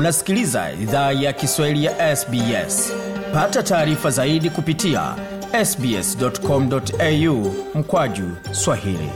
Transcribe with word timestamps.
Unasikiliza 0.00 0.72
idhaa 0.82 1.12
ya 1.12 1.32
Kiswahili 1.32 1.84
ya 1.84 2.16
SBS. 2.16 2.92
Pata 3.34 3.62
taarifa 3.62 4.10
zaidi 4.10 4.50
kupitia 4.50 5.14
sbs.com.au 5.64 7.54
mkwaju 7.74 8.24
swahili. 8.52 9.10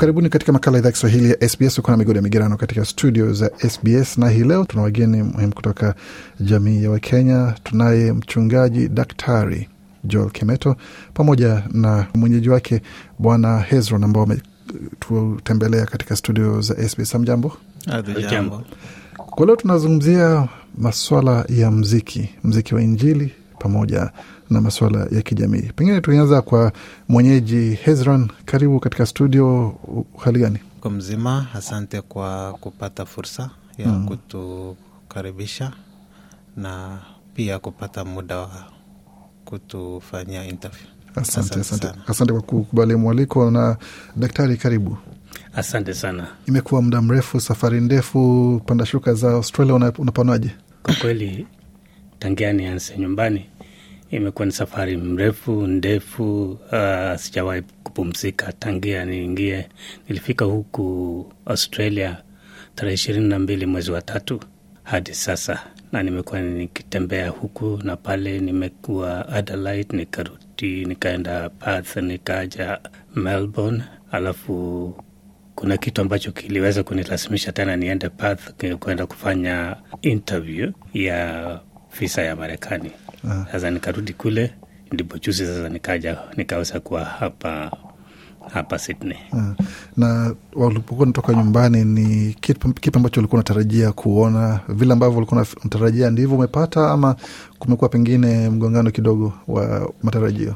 Karibuni 0.00 0.28
katika 0.28 0.52
makala 0.52 0.78
idhaa 0.78 0.88
ya 0.88 0.92
Kiswahili 0.92 1.30
ya 1.30 1.48
SBS. 1.48 1.78
Uko 1.78 1.90
na 1.90 1.96
migodi 1.96 2.16
ya 2.16 2.22
migerano 2.22 2.56
katika 2.56 2.84
studio 2.84 3.32
za 3.32 3.50
SBS, 3.68 4.18
na 4.18 4.30
hii 4.30 4.44
leo 4.44 4.64
tuna 4.64 4.82
wageni 4.82 5.22
muhimu 5.22 5.54
kutoka 5.54 5.94
jamii 6.40 6.82
ya 6.82 6.90
Wakenya. 6.90 7.54
Tunaye 7.62 8.12
mchungaji 8.12 8.88
Daktari 8.88 9.68
Joel 10.04 10.30
Kemeto 10.30 10.76
pamoja 11.14 11.62
na 11.72 12.06
mwenyeji 12.14 12.48
wake 12.48 12.82
Bwana 13.18 13.60
Hezron 13.60 14.04
ambao 14.04 14.22
wametutembelea 14.22 15.86
katika 15.86 16.16
studio 16.16 16.60
za 16.60 16.88
SBS. 16.88 17.14
Amjambo. 17.14 17.56
Jambo. 18.30 18.62
Kwa 19.16 19.46
leo 19.46 19.56
tunazungumzia 19.56 20.48
maswala 20.78 21.44
ya 21.48 21.70
mziki, 21.70 22.28
mziki 22.44 22.74
wa 22.74 22.82
Injili 22.82 23.32
pamoja 23.58 24.10
na 24.50 24.60
maswala 24.60 25.06
ya 25.10 25.22
kijamii. 25.22 25.62
Pengine 25.76 26.00
tukianza 26.00 26.42
kwa 26.42 26.72
mwenyeji 27.08 27.74
Hezron, 27.74 28.30
karibu 28.44 28.80
katika 28.80 29.06
studio. 29.06 29.74
Hali 30.18 30.38
gani? 30.38 30.58
Kwa 30.80 30.90
mzima, 30.90 31.46
asante 31.54 32.00
kwa 32.00 32.52
kupata 32.52 33.06
fursa 33.06 33.50
ya 33.78 33.86
mm. 33.88 34.06
kutukaribisha 34.08 35.72
na 36.56 36.98
pia 37.34 37.58
kupata 37.58 38.04
muda 38.04 38.38
wa 38.38 38.50
kutufanyia 39.44 40.44
interview. 40.44 40.86
Asante, 41.14 41.40
asante, 41.40 41.60
asante, 41.60 41.98
asante 42.06 42.32
kwa 42.32 42.42
kukubali 42.42 42.94
mwaliko. 42.94 43.50
Na 43.50 43.76
daktari, 44.16 44.56
karibu. 44.56 44.96
Asante 45.56 45.94
sana. 45.94 46.26
Imekuwa 46.46 46.82
muda 46.82 47.02
mrefu, 47.02 47.40
safari 47.40 47.80
ndefu, 47.80 48.60
panda 48.66 48.86
shuka 48.86 49.14
za 49.14 49.30
Australia, 49.30 49.74
una- 49.74 49.92
unapanaje? 49.98 50.50
Kwa 50.82 50.94
kweli 50.94 51.46
tangia 52.18 52.52
nianze 52.52 52.98
nyumbani 52.98 53.46
imekuwa 54.10 54.46
ni 54.46 54.52
safari 54.52 54.96
mrefu 54.96 55.66
ndefu. 55.66 56.50
Uh, 56.72 57.16
sijawahi 57.16 57.62
kupumzika 57.82 58.52
tangia 58.52 59.04
niingie. 59.04 59.68
Nilifika 60.08 60.44
huku 60.44 61.32
Australia 61.46 62.16
tarehe 62.74 62.94
ishirini 62.94 63.28
na 63.28 63.38
mbili 63.38 63.66
mwezi 63.66 63.90
wa 63.90 64.02
tatu 64.02 64.40
hadi 64.82 65.14
sasa, 65.14 65.60
na 65.92 66.02
nimekuwa 66.02 66.40
nikitembea 66.40 67.28
huku 67.28 67.80
na 67.82 67.96
pale. 67.96 68.38
Nimekuwa 68.40 69.28
Adelaide, 69.28 69.96
nikarudi, 69.96 70.84
nikaenda 70.84 71.48
Perth, 71.50 71.96
nikaja 71.96 72.78
Melbourne, 73.14 73.82
alafu 74.12 74.94
kuna 75.54 75.76
kitu 75.76 76.00
ambacho 76.00 76.32
kiliweza 76.32 76.82
kunilazimisha 76.82 77.52
tena 77.52 77.76
niende 77.76 78.08
Perth 78.08 78.74
kwenda 78.78 79.06
kufanya 79.06 79.76
interview 80.02 80.70
ya 80.94 81.60
visa 82.00 82.22
ya 82.22 82.36
Marekani. 82.36 82.90
Sasa 83.52 83.70
nikarudi 83.70 84.12
kule, 84.12 84.54
ndipo 84.92 85.18
juzi 85.18 85.46
sasa 85.46 85.68
nikaja 85.68 86.18
nikaweza 86.36 86.80
kuwa 86.80 87.04
hapa 87.04 87.70
hapa 88.52 88.78
Sydney. 88.78 89.16
Ah, 89.32 89.54
na 89.96 90.34
walipokuwa 90.54 91.06
natoka 91.06 91.32
nyumbani, 91.34 91.84
ni 91.84 92.34
kipi 92.40 92.90
ambacho 92.96 93.20
ulikuwa 93.20 93.38
unatarajia 93.40 93.92
kuona? 93.92 94.60
Vile 94.68 94.92
ambavyo 94.92 95.18
ulikuwa 95.18 95.46
unatarajia 95.60 96.10
ndivyo 96.10 96.36
umepata, 96.36 96.90
ama 96.90 97.16
kumekuwa 97.58 97.88
pengine 97.90 98.50
mgongano 98.50 98.90
kidogo 98.90 99.32
wa 99.48 99.92
matarajio? 100.02 100.54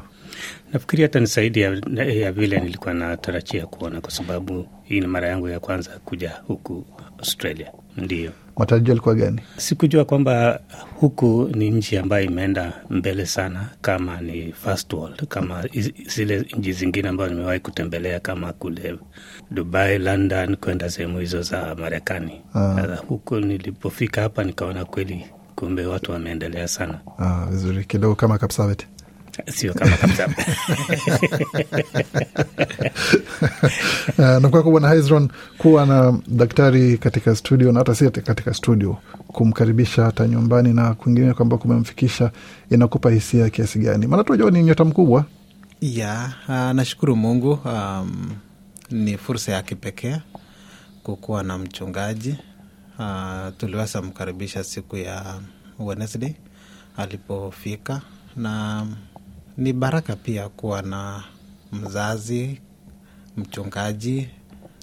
Nafikiri 0.73 1.03
hata 1.03 1.19
ni 1.19 1.25
zaidi 1.25 1.61
ya, 1.61 1.81
ya 2.05 2.31
vile 2.31 2.59
nilikuwa 2.59 2.93
natarajia 2.93 3.65
kuona, 3.65 4.01
kwa 4.01 4.11
sababu 4.11 4.67
hii 4.83 4.99
ni 4.99 5.07
mara 5.07 5.27
yangu 5.27 5.47
ya 5.49 5.59
kwanza 5.59 5.91
kuja 6.05 6.31
huku 6.47 6.85
Australia. 7.17 7.71
Ndiyo, 7.97 8.31
Matarajio 8.57 8.89
yalikuwa 8.91 9.15
gani? 9.15 9.41
sikujua 9.57 10.05
kwamba 10.05 10.59
huku 10.99 11.49
ni 11.55 11.69
nchi 11.71 11.97
ambayo 11.97 12.25
imeenda 12.25 12.73
mbele 12.89 13.25
sana, 13.25 13.69
kama 13.81 14.21
ni 14.21 14.53
first 14.53 14.93
world, 14.93 15.27
kama 15.27 15.63
zile 16.15 16.45
nchi 16.57 16.73
zingine 16.73 17.09
ambayo 17.09 17.29
nimewahi 17.29 17.59
kutembelea 17.59 18.19
kama 18.19 18.53
kule 18.53 18.95
Dubai, 19.51 19.97
London, 19.97 20.55
kwenda 20.55 20.89
sehemu 20.89 21.19
hizo 21.19 21.41
za 21.41 21.75
Marekani. 21.75 22.41
Ah. 22.53 22.75
Sasa 22.75 22.95
huku 22.95 23.39
nilipofika 23.39 24.21
hapa 24.21 24.43
nikaona 24.43 24.85
kweli 24.85 25.25
kumbe 25.55 25.85
watu 25.85 26.11
wameendelea 26.11 26.67
sana, 26.67 26.99
Ah, 27.17 27.45
vizuri 27.51 27.85
kidogo 27.85 28.15
kama 28.15 28.37
Kapsabet. 28.37 28.87
Sio 29.47 29.73
kama 29.73 29.97
kabisa 29.97 30.29
Uh, 34.17 34.25
na 34.25 34.49
kwako 34.49 34.71
Bwana 34.71 34.89
Hezron, 34.89 35.29
kuwa 35.57 35.85
na 35.85 36.19
daktari 36.27 36.97
katika 36.97 37.35
studio 37.35 37.71
na 37.71 37.79
hata 37.79 37.95
si 37.95 38.09
katika 38.11 38.53
studio, 38.53 38.97
kumkaribisha 39.27 40.03
hata 40.03 40.27
nyumbani 40.27 40.73
na 40.73 40.93
kwingine 40.93 41.33
kwamba 41.33 41.57
kumemfikisha, 41.57 42.31
inakupa 42.69 43.09
hisia 43.11 43.49
kiasi 43.49 43.79
gani? 43.79 44.07
Maana 44.07 44.23
tunajua 44.23 44.51
ni 44.51 44.63
nyota 44.63 44.85
mkubwa. 44.85 45.25
ya 45.81 46.33
uh, 46.47 46.55
nashukuru 46.55 47.15
Mungu. 47.15 47.59
Um, 47.65 48.29
ni 48.91 49.17
fursa 49.17 49.51
ya 49.51 49.61
kipekee 49.61 50.17
kukuwa 51.03 51.43
na 51.43 51.57
mchungaji 51.57 52.35
uh, 52.99 53.47
tuliweza 53.57 54.01
mkaribisha 54.01 54.63
siku 54.63 54.97
ya 54.97 55.35
Wednesday 55.79 56.33
alipofika, 56.97 58.01
na 58.35 58.85
ni 59.57 59.73
baraka 59.73 60.15
pia 60.15 60.49
kuwa 60.49 60.81
na 60.81 61.23
mzazi 61.71 62.61
mchungaji, 63.37 64.29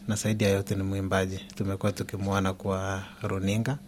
na 0.08 0.14
zaidi 0.14 0.44
ya 0.44 0.50
yote 0.50 0.74
ni 0.74 0.82
mwimbaji. 0.82 1.38
Tumekuwa 1.54 1.92
tukimwona 1.92 2.52
kwa 2.52 3.02
runinga, 3.22 3.78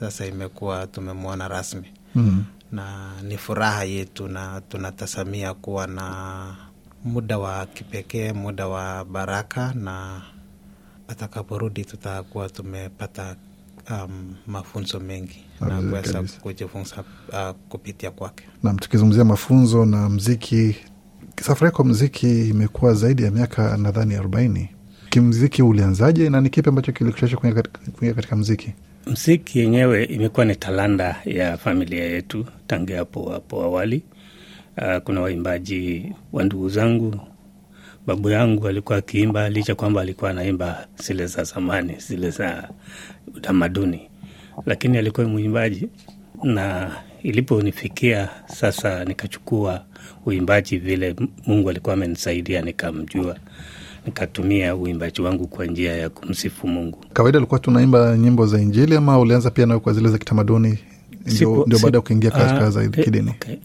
sasa 0.00 0.26
imekuwa 0.26 0.86
tumemwona 0.86 1.48
rasmi 1.48 1.92
mm. 2.14 2.44
na 2.72 3.12
ni 3.22 3.38
furaha 3.38 3.84
yetu 3.84 4.28
na 4.28 4.60
tunatazamia 4.60 5.54
kuwa 5.54 5.86
na 5.86 6.56
muda 7.04 7.38
wa 7.38 7.66
kipekee, 7.66 8.32
muda 8.32 8.66
wa 8.68 9.04
baraka, 9.04 9.74
na 9.74 10.22
atakaporudi 11.08 11.84
tutakuwa 11.84 12.48
tumepata 12.48 13.36
um, 13.90 14.34
mafunzo 14.46 15.00
mengi 15.00 15.44
na 15.60 15.82
kuweza 15.82 16.22
kujifunza 16.42 17.04
uh, 17.28 17.50
kupitia 17.68 18.10
kwake. 18.10 18.44
Nam, 18.62 18.76
tukizungumzia 18.78 19.24
mafunzo 19.24 19.84
na 19.84 20.08
mziki, 20.08 20.76
safari 21.40 21.66
yako 21.66 21.84
mziki 21.84 22.48
imekuwa 22.48 22.94
zaidi 22.94 23.22
ya 23.22 23.30
miaka 23.30 23.76
nadhani 23.76 24.14
arobaini. 24.14 24.68
Kimziki 25.10 25.62
ulianzaje 25.62 26.30
na 26.30 26.40
ni 26.40 26.50
kipi 26.50 26.68
ambacho 26.68 26.92
kilikushesha 26.92 27.36
kuingia 27.36 27.62
katika, 27.62 28.14
katika 28.14 28.36
mziki? 28.36 28.72
Mziki 29.06 29.58
yenyewe 29.58 30.04
imekuwa 30.04 30.46
ni 30.46 30.56
talanda 30.56 31.16
ya 31.24 31.56
familia 31.56 32.04
yetu 32.04 32.46
tangia 32.66 32.98
hapo 32.98 33.30
hapo 33.30 33.62
awali. 33.62 34.02
Uh, 34.78 34.96
kuna 35.04 35.20
waimbaji 35.20 36.12
wa 36.32 36.44
ndugu 36.44 36.68
zangu. 36.68 37.20
Babu 38.06 38.30
yangu 38.30 38.68
alikuwa 38.68 38.98
akiimba, 38.98 39.48
licha 39.48 39.74
kwamba 39.74 40.00
alikuwa 40.00 40.30
anaimba 40.30 40.86
zile 41.06 41.26
za 41.26 41.44
zamani, 41.44 41.96
zile 41.98 42.30
za 42.30 42.68
utamaduni, 43.36 44.09
lakini 44.66 44.98
alikuwa 44.98 45.26
mwimbaji, 45.28 45.88
na 46.42 46.90
iliponifikia 47.22 48.28
sasa 48.46 49.04
nikachukua 49.04 49.84
uimbaji 50.26 50.78
vile 50.78 51.16
Mungu 51.46 51.70
alikuwa 51.70 51.94
amenisaidia, 51.94 52.62
nikamjua, 52.62 53.36
nikatumia 54.06 54.76
uimbaji 54.76 55.22
wangu 55.22 55.46
kwa 55.46 55.66
njia 55.66 55.96
ya 55.96 56.08
kumsifu 56.10 56.68
Mungu. 56.68 56.98
Kawaida 57.12 57.38
alikuwa 57.38 57.60
tunaimba 57.60 58.16
nyimbo 58.18 58.46
za 58.46 58.60
Injili 58.60 58.96
ama 58.96 59.18
ulianza 59.18 59.50
pia 59.50 59.66
nayo 59.66 59.80
kwa 59.80 59.92
zile 59.92 60.08
za 60.08 60.18
kitamaduni, 60.18 60.78
ndio 61.26 61.66
baada 61.82 61.98
ya 61.98 62.02
kuingia 62.02 62.30
katika 62.30 62.70
zaidi 62.70 62.96
za 62.96 63.02
kidini? 63.02 63.30
okay. 63.30 63.56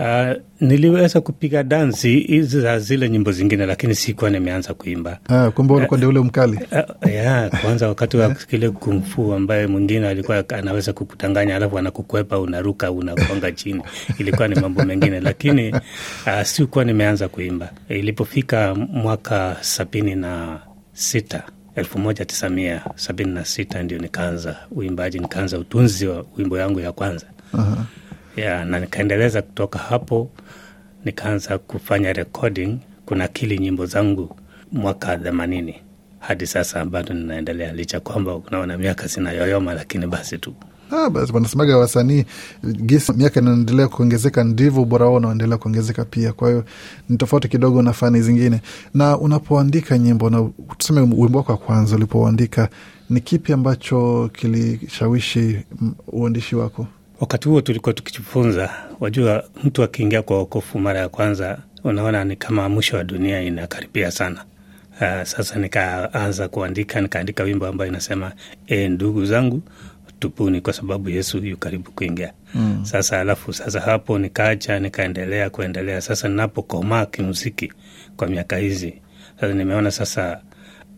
Ah, 0.00 0.34
niliweza 0.60 1.20
kupiga 1.20 1.62
dansi 1.62 2.20
hizi 2.20 2.60
za 2.60 2.78
zile 2.78 3.08
nyimbo 3.08 3.32
zingine, 3.32 3.66
lakini 3.66 3.94
sikuwa 3.94 4.30
nimeanza 4.30 4.74
kuimba. 4.74 5.18
Ah, 5.28 5.50
kumbe 5.50 5.74
ulikuwa 5.74 5.98
ndio 5.98 6.08
ule 6.08 6.20
mkali. 6.20 6.58
Ah, 6.72 7.08
ya 7.08 7.50
kwanza 7.50 7.88
wakati 7.88 8.16
wa 8.16 8.34
kile 8.50 8.70
kungfu 8.70 9.34
ambaye 9.34 9.66
mwingine 9.66 10.08
alikuwa 10.08 10.44
anaweza 10.48 10.92
kukutanganya 10.92 11.56
alafu 11.56 11.78
anakukwepa 11.78 12.38
unaruka 12.38 12.90
unakonga 12.92 13.52
chini 13.52 13.82
ilikuwa 14.18 14.48
ni 14.48 14.54
mambo 14.54 14.84
mengine 14.84 15.20
lakini 15.20 15.72
uh, 15.72 16.42
sikuwa 16.42 16.84
nimeanza 16.84 17.28
kuimba 17.28 17.70
ilipofika 17.88 18.74
mwaka 18.74 19.56
sabini 19.60 20.14
na 20.14 20.60
sita 20.92 21.42
elfu 21.74 21.98
moja 21.98 22.24
tisa 22.24 22.48
mia 22.50 22.82
sabini 22.94 23.30
na 23.34 23.44
sita 23.44 23.82
ndio 23.82 23.98
nikaanza 23.98 24.56
uimbaji 24.70 25.18
nikaanza 25.18 25.58
utunzi 25.58 26.06
wa 26.06 26.24
wimbo 26.36 26.58
yangu 26.58 26.80
ya 26.80 26.92
kwanza 26.92 27.26
Aha. 27.52 27.84
Ya, 28.36 28.64
na 28.64 28.80
nikaendeleza 28.80 29.42
kutoka 29.42 29.78
hapo 29.78 30.30
nikaanza 31.04 31.58
kufanya 31.58 32.12
recording 32.12 32.78
kunakili 33.06 33.58
nyimbo 33.58 33.86
zangu 33.86 34.36
mwaka 34.72 35.16
themanini 35.18 35.74
hadi 36.18 36.46
sasa 36.46 36.84
bado 36.84 37.14
ninaendelea 37.14 37.72
licha 37.72 38.00
kwamba 38.00 38.34
unaona 38.36 38.78
miaka 38.78 39.06
zinayoyoma 39.06 39.74
lakini 39.74 40.06
basi 40.06 40.38
tu 40.38 40.54
Ah, 40.90 41.10
basi 41.10 41.32
wanasemaga 41.32 41.78
wasanii 41.78 42.24
gisi 42.64 43.12
miaka 43.12 43.40
inaendelea 43.40 43.88
kuongezeka 43.88 44.44
ndivyo 44.44 44.82
ubora 44.82 45.04
wao 45.06 45.14
unaendelea 45.14 45.58
kuongezeka 45.58 46.04
pia. 46.04 46.32
Kwa 46.32 46.48
hiyo 46.48 46.64
ni 47.08 47.16
tofauti 47.16 47.48
kidogo 47.48 47.82
na 47.82 47.92
fani 47.92 48.22
zingine. 48.22 48.60
Na 48.94 49.18
unapoandika 49.18 49.98
nyimbo 49.98 50.30
na 50.30 50.48
tuseme 50.78 51.00
wimbo 51.00 51.38
wako 51.38 51.52
wa 51.52 51.58
kwanza 51.58 51.96
ulipoandika, 51.96 52.68
ni 53.10 53.20
kipi 53.20 53.52
ambacho 53.52 54.30
kilishawishi 54.32 55.64
uandishi 56.06 56.56
wako? 56.56 56.86
Wakati 57.20 57.48
huo 57.48 57.60
tulikuwa 57.60 57.92
tukijifunza, 57.94 58.70
wajua, 59.00 59.44
mtu 59.64 59.82
akiingia 59.82 60.22
kwa 60.22 60.38
wokofu 60.38 60.78
mara 60.78 61.00
ya 61.00 61.08
kwanza, 61.08 61.58
unaona 61.84 62.24
ni 62.24 62.36
kama 62.36 62.68
mwisho 62.68 62.96
wa 62.96 63.04
dunia 63.04 63.40
inakaribia 63.42 64.10
sana. 64.10 64.44
Uh, 65.00 65.22
sasa 65.22 65.58
nikaanza 65.58 66.48
kuandika, 66.48 67.00
nikaandika 67.00 67.42
wimbo 67.42 67.66
ambayo 67.66 67.90
inasema 67.90 68.32
e, 68.66 68.88
ndugu 68.88 69.24
zangu 69.24 69.62
tupuni 70.18 70.60
kwa 70.60 70.72
sababu 70.72 71.10
Yesu 71.10 71.38
yu 71.38 71.56
karibu 71.56 71.90
kuingia. 71.90 72.32
Mm. 72.54 72.84
Sasa 72.84 73.20
alafu 73.20 73.52
sasa 73.52 73.80
hapo 73.80 74.18
nikaacha 74.18 74.78
nikaendelea 74.80 75.50
kuendelea. 75.50 76.00
Sasa 76.00 76.28
ninapokomaa 76.28 77.06
kimuziki 77.06 77.72
kwa 78.16 78.28
miaka 78.28 78.56
hizi, 78.56 78.94
sasa 79.40 79.54
nimeona 79.54 79.90
sasa 79.90 80.40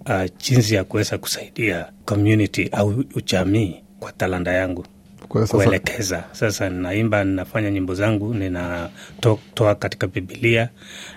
uh, 0.07 0.25
jinsi 0.39 0.75
ya 0.75 0.85
kuweza 0.85 1.19
kusaidia 1.19 1.87
community 2.05 2.69
au 2.73 3.05
jamii 3.27 3.75
kwa 4.01 4.13
talanta 4.13 4.53
yangu 4.53 4.85
Kwa 5.31 5.41
sasa, 5.47 5.57
kuelekeza. 5.57 6.25
Sasa 6.33 6.71
ninaimba, 6.71 7.25
ninafanya 7.25 7.71
nyimbo 7.71 7.95
zangu, 7.95 8.35
ninatoa 8.35 9.75
katika 9.79 10.07
Bibilia 10.07 10.69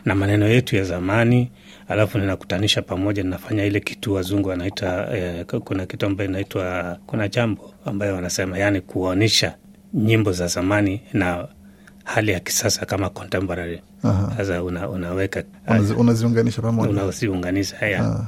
na 0.05 0.15
maneno 0.15 0.47
yetu 0.47 0.75
ya 0.75 0.83
zamani, 0.83 1.51
alafu 1.87 2.17
ninakutanisha 2.17 2.81
pamoja, 2.81 3.23
ninafanya 3.23 3.65
ile 3.65 3.79
kitu 3.79 4.13
wazungu 4.13 4.49
wanaita 4.49 5.17
eh, 5.17 5.45
kuna 5.45 5.85
kitu 5.85 6.05
ambayo 6.05 6.29
inaitwa, 6.29 6.97
kuna 7.05 7.27
jambo 7.27 7.73
ambayo 7.85 8.15
wanasema, 8.15 8.57
yani 8.57 8.81
kuonyesha 8.81 9.55
nyimbo 9.93 10.31
za 10.31 10.47
zamani 10.47 11.01
na 11.13 11.47
hali 12.03 12.31
ya 12.31 12.39
kisasa 12.39 12.85
kama 12.85 13.09
contemporary. 13.09 13.81
Sasa 14.37 14.63
una, 14.63 14.89
unaweka 14.89 15.43
unazi- 15.67 15.93
unaziunganisha 15.99 16.61
pamoja. 16.61 16.89
unaziunganisha 16.89 17.77
haya 17.77 18.25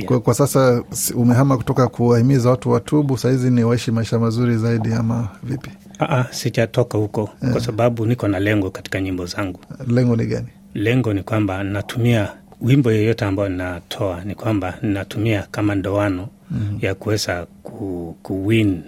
Ah. 0.00 0.06
Kwa, 0.06 0.20
kwa 0.20 0.34
sasa 0.34 0.84
umehama 1.14 1.56
kutoka 1.56 1.88
kuwahimiza 1.88 2.50
watu 2.50 2.70
watubu, 2.70 3.18
sahizi 3.18 3.50
ni 3.50 3.64
waishi 3.64 3.90
maisha 3.90 4.18
mazuri 4.18 4.56
zaidi 4.56 4.92
ama 4.92 5.28
vipi? 5.42 5.70
Aa, 6.00 6.24
sijatoka 6.30 6.98
huko 6.98 7.30
kwa 7.52 7.60
sababu 7.60 8.06
niko 8.06 8.28
na 8.28 8.38
lengo 8.40 8.70
katika 8.70 9.00
nyimbo 9.00 9.26
zangu. 9.26 9.60
Lengo 9.86 10.16
ni 10.16 10.26
gani? 10.26 10.46
Lengo 10.74 11.12
ni 11.12 11.22
kwamba 11.22 11.64
natumia 11.64 12.28
wimbo 12.60 12.92
yoyote 12.92 13.24
ambayo 13.24 13.48
ninatoa 13.48 14.24
ni 14.24 14.34
kwamba 14.34 14.74
ninatumia 14.82 15.46
kama 15.50 15.74
ndoano 15.74 16.28
mm-hmm. 16.50 16.78
ya 16.82 16.94
kuweza 16.94 17.46
ku, 17.62 18.16
kuwin 18.22 18.82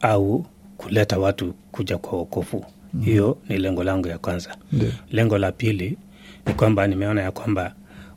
au 0.00 0.46
kuleta 0.76 1.18
watu 1.18 1.54
kuja 1.72 1.98
kwa 1.98 2.18
wokovu. 2.18 2.56
mm-hmm. 2.56 3.02
Hiyo 3.02 3.38
ni 3.48 3.58
lengo 3.58 3.84
langu 3.84 4.08
ya 4.08 4.18
kwanza. 4.18 4.56
Ndio. 4.72 4.92
Lengo 5.10 5.38
la 5.38 5.52
pili 5.52 5.98
ni 6.46 6.54
kwamba 6.54 6.86
nimeona 6.86 7.22
ya 7.22 7.30
kwamba 7.30 7.74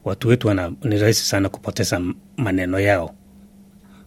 watu 0.10 0.28
wetu 0.28 0.48
wana, 0.48 0.72
ni 0.84 0.98
rahisi 0.98 1.24
sana 1.26 1.50
kupoteza 1.50 2.02
maneno 2.38 2.80
yao. 2.80 3.16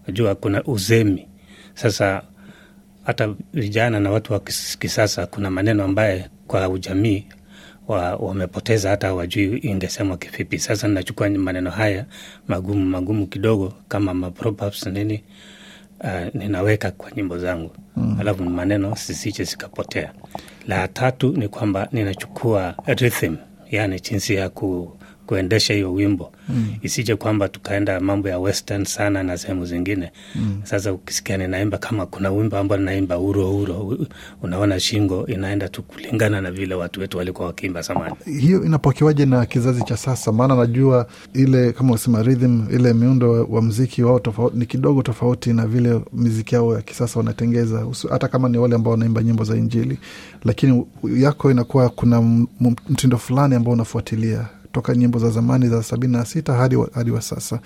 Najua 0.06 0.34
kuna 0.34 0.64
uzemi 0.64 1.28
sasa 1.74 2.22
hata 3.04 3.34
vijana 3.52 4.00
na 4.00 4.10
watu 4.10 4.32
wa 4.32 4.40
kisasa, 4.78 5.26
kuna 5.26 5.50
maneno 5.50 5.84
ambaye 5.84 6.28
kwa 6.46 6.68
ujamii 6.68 7.26
wa, 7.88 8.16
wamepoteza 8.16 8.90
hata 8.90 9.14
wajui 9.14 9.58
ingesemwa 9.58 10.16
kivipi. 10.16 10.58
Sasa 10.58 10.88
nachukua 10.88 11.30
maneno 11.30 11.70
haya 11.70 12.04
magumu 12.48 12.84
magumu 12.86 13.26
kidogo 13.26 13.72
kama 13.88 14.14
maproverbs 14.14 14.86
nini, 14.86 15.24
uh, 16.00 16.34
ninaweka 16.34 16.90
kwa 16.90 17.10
nyimbo 17.10 17.38
zangu 17.38 17.70
mm. 17.96 18.16
Alafu 18.20 18.42
maneno 18.44 18.96
sisiche 18.96 19.44
zikapotea. 19.44 20.12
La 20.68 20.88
tatu 20.88 21.32
ni 21.32 21.48
kwamba 21.48 21.88
ninachukua 21.92 22.74
rhythm, 22.86 23.36
yani 23.70 24.00
jinsi 24.00 24.34
ya 24.34 24.48
ku, 24.48 24.96
kuendesha 25.36 25.74
hiyo 25.74 25.92
wimbo 25.94 26.32
mm. 26.48 26.66
isije 26.82 27.16
kwamba 27.16 27.48
tukaenda 27.48 28.00
mambo 28.00 28.28
ya 28.28 28.38
western 28.38 28.84
sana 28.84 29.22
na 29.22 29.38
sehemu 29.38 29.66
zingine 29.66 30.12
mm. 30.34 30.60
Sasa 30.64 30.92
ukisikia 30.92 31.36
ninaimba 31.36 31.78
kama 31.78 32.06
kuna 32.06 32.30
wimbo 32.30 32.56
ambao 32.58 32.78
ninaimba 32.78 33.18
uro 33.18 33.56
uro, 33.56 33.98
unaona 34.42 34.80
shingo 34.80 35.26
inaenda 35.26 35.68
tu 35.68 35.82
kulingana 35.82 36.40
na 36.40 36.50
vile 36.52 36.74
watu 36.74 37.00
wetu 37.00 37.18
walikuwa 37.18 37.46
wakiimba 37.48 37.82
zamani. 37.82 38.14
hiyo 38.40 38.64
inapokewaje 38.64 39.26
na 39.26 39.46
kizazi 39.46 39.82
cha 39.84 39.96
sasa? 39.96 40.32
Maana 40.32 40.54
najua 40.56 41.06
ile 41.34 41.72
kama 41.72 41.92
usema 41.94 42.22
rhythm, 42.22 42.60
ile 42.74 42.92
miundo 42.92 43.46
wa- 43.50 43.62
mziki 43.62 44.02
wao 44.02 44.18
tofauti, 44.18 44.56
ni 44.58 44.66
kidogo 44.66 45.02
tofauti 45.02 45.52
na 45.52 45.66
vile 45.66 46.00
miziki 46.12 46.54
yao 46.54 46.74
ya 46.74 46.82
kisasa 46.82 47.18
wanatengeza, 47.20 47.86
hata 48.10 48.28
kama 48.28 48.48
ni 48.48 48.58
wale 48.58 48.74
ambao 48.74 48.90
wanaimba 48.90 49.22
nyimbo 49.22 49.44
za 49.44 49.56
Injili, 49.56 49.98
lakini 50.44 50.86
yako 51.16 51.50
inakuwa 51.50 51.88
kuna 51.88 52.22
mtindo 52.88 53.18
fulani 53.18 53.54
ambao 53.54 53.74
unafuatilia 53.74 54.46
toka 54.72 54.94
nyimbo 54.94 55.18
za 55.18 55.30
zamani 55.30 55.68
za 55.68 55.82
sabini 55.82 56.12
na 56.12 56.24
sita 56.24 56.52
hadi 56.52 56.76
wa, 56.76 56.88
hadi 56.94 57.10
wa 57.10 57.22
sasa. 57.22 57.60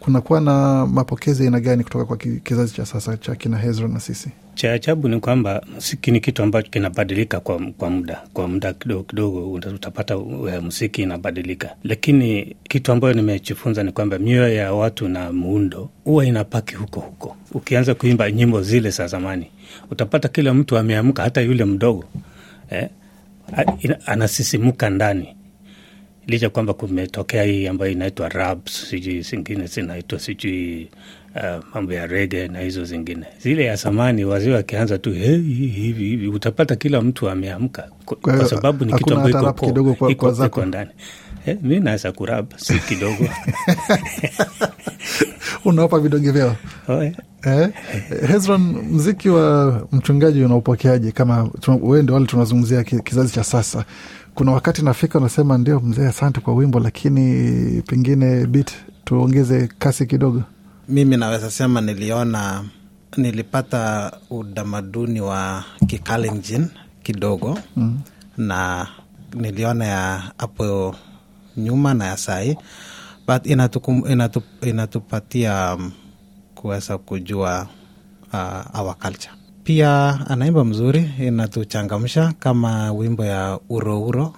Kunakuwa 0.00 0.40
na 0.40 0.86
mapokezi 0.86 1.44
aina 1.44 1.60
gani 1.60 1.84
kutoka 1.84 2.04
kwa 2.04 2.16
kizazi 2.16 2.74
cha 2.74 2.86
sasa 2.86 3.16
cha 3.16 3.34
kina 3.34 3.58
Hezron 3.58 3.92
na 3.92 4.00
sisi? 4.00 4.30
Cha 4.54 4.72
ajabu 4.72 5.08
ni 5.08 5.20
kwamba 5.20 5.62
muziki 5.74 6.10
ni 6.10 6.20
kitu 6.20 6.42
ambacho 6.42 6.70
kinabadilika 6.70 7.40
kwa, 7.40 7.60
kwa 7.78 7.90
muda 7.90 8.22
kwa 8.32 8.48
muda 8.48 8.72
kidogo 8.72 9.02
kidogo, 9.02 9.52
utapata 9.52 10.16
uh, 10.18 10.50
muziki 10.62 11.02
inabadilika, 11.02 11.74
lakini 11.84 12.56
kitu 12.68 12.92
ambayo 12.92 13.14
nimejifunza 13.14 13.82
ni 13.82 13.92
kwamba 13.92 14.18
mioyo 14.18 14.54
ya 14.54 14.72
watu 14.72 15.08
na 15.08 15.32
muundo 15.32 15.90
huwa 16.04 16.26
inapaki 16.26 16.74
huko 16.74 17.00
huko. 17.00 17.36
Ukianza 17.52 17.94
kuimba 17.94 18.30
nyimbo 18.30 18.62
zile 18.62 18.90
za 18.90 19.06
zamani, 19.06 19.50
utapata 19.90 20.28
kila 20.28 20.54
mtu 20.54 20.78
ameamka, 20.78 21.22
hata 21.22 21.40
yule 21.40 21.64
mdogo 21.64 22.04
eh, 22.70 22.88
anasisimuka 24.06 24.90
ndani 24.90 25.36
licha 26.26 26.50
kwamba 26.50 26.74
kumetokea 26.74 27.42
hii 27.42 27.66
ambayo 27.66 27.92
inaitwa 27.92 28.28
rap, 28.28 28.68
sijui 28.68 29.22
zingine 29.22 29.66
zinaitwa 29.66 30.18
sijui 30.18 30.88
uh, 31.36 31.64
mambo 31.74 31.92
ya 31.92 32.06
rege 32.06 32.48
na 32.48 32.60
hizo 32.60 32.84
zingine. 32.84 33.26
Zile 33.42 33.64
ya 33.64 33.76
zamani 33.76 34.24
wazee 34.24 34.52
wakianza 34.52 34.98
tu 34.98 35.12
hey, 35.12 35.36
hivi 35.38 36.04
hivi, 36.04 36.28
utapata 36.28 36.76
kila 36.76 37.00
mtu 37.00 37.30
ameamka 37.30 37.88
kwa, 38.04 38.16
Kwa 38.16 38.48
sababu 38.48 38.84
ni 38.84 38.92
kitu 38.92 39.14
ambayo 39.14 39.54
iko 40.46 40.64
ndani. 40.66 40.90
Eh, 41.46 41.58
mi 41.62 41.80
naweza 41.80 42.12
kurap 42.12 42.52
si 42.56 42.78
kidogo 42.78 43.28
Unawapa 45.64 45.98
vidonge 46.00 46.30
vyao 46.30 46.56
eh. 47.46 47.70
Hezron, 48.28 48.60
mziki 48.90 49.28
wa 49.28 49.72
mchungaji 49.92 50.44
unaupokeaje? 50.44 51.12
Kama 51.12 51.50
wewe 51.82 52.02
ndio 52.02 52.14
wale 52.14 52.26
tunazungumzia 52.26 52.84
kizazi 52.84 53.32
cha 53.32 53.44
sasa, 53.44 53.84
kuna 54.36 54.52
wakati 54.52 54.84
nafika 54.84 55.18
unasema 55.18 55.58
ndio 55.58 55.80
mzee, 55.80 56.06
asante 56.08 56.40
kwa 56.40 56.54
wimbo, 56.54 56.80
lakini 56.80 57.82
pengine 57.82 58.46
bit 58.46 58.70
tuongeze 59.04 59.68
kasi 59.78 60.06
kidogo. 60.06 60.42
mimi 60.88 61.16
naweza 61.16 61.50
sema 61.50 61.80
niliona 61.80 62.64
nilipata 63.16 64.12
utamaduni 64.30 65.20
wa 65.20 65.64
kikalenjin 65.86 66.66
kidogo 67.02 67.58
mm. 67.76 68.00
na 68.38 68.88
niliona 69.34 69.84
ya 69.84 70.22
hapo 70.38 70.94
nyuma 71.56 71.94
na 71.94 72.04
ya 72.06 72.16
sahi, 72.16 72.56
but 73.28 73.46
inatukum, 73.46 74.02
inatup, 74.10 74.44
inatupatia 74.66 75.74
um, 75.74 75.92
kuweza 76.54 76.98
kujua 76.98 77.66
uh, 78.32 78.80
our 78.80 78.94
culture 78.98 79.34
pia 79.76 80.20
anaimba 80.28 80.64
mzuri 80.64 81.10
inatuchangamsha 81.20 82.32
kama 82.38 82.92
wimbo 82.92 83.24
ya 83.24 83.58
urouro 83.68 84.34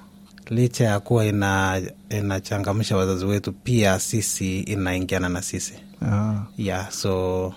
licha 0.51 0.85
ya 0.85 1.01
kuwa 1.01 1.25
ina 1.25 1.81
inachangamsha 2.11 2.97
wazazi 2.97 3.25
wetu 3.25 3.53
pia 3.53 3.99
sisi 3.99 4.61
inaingiana 4.61 5.29
na 5.29 5.43
sisi 5.43 5.75
Ah, 6.07 6.35
yeah 6.59 6.91
so 6.91 7.53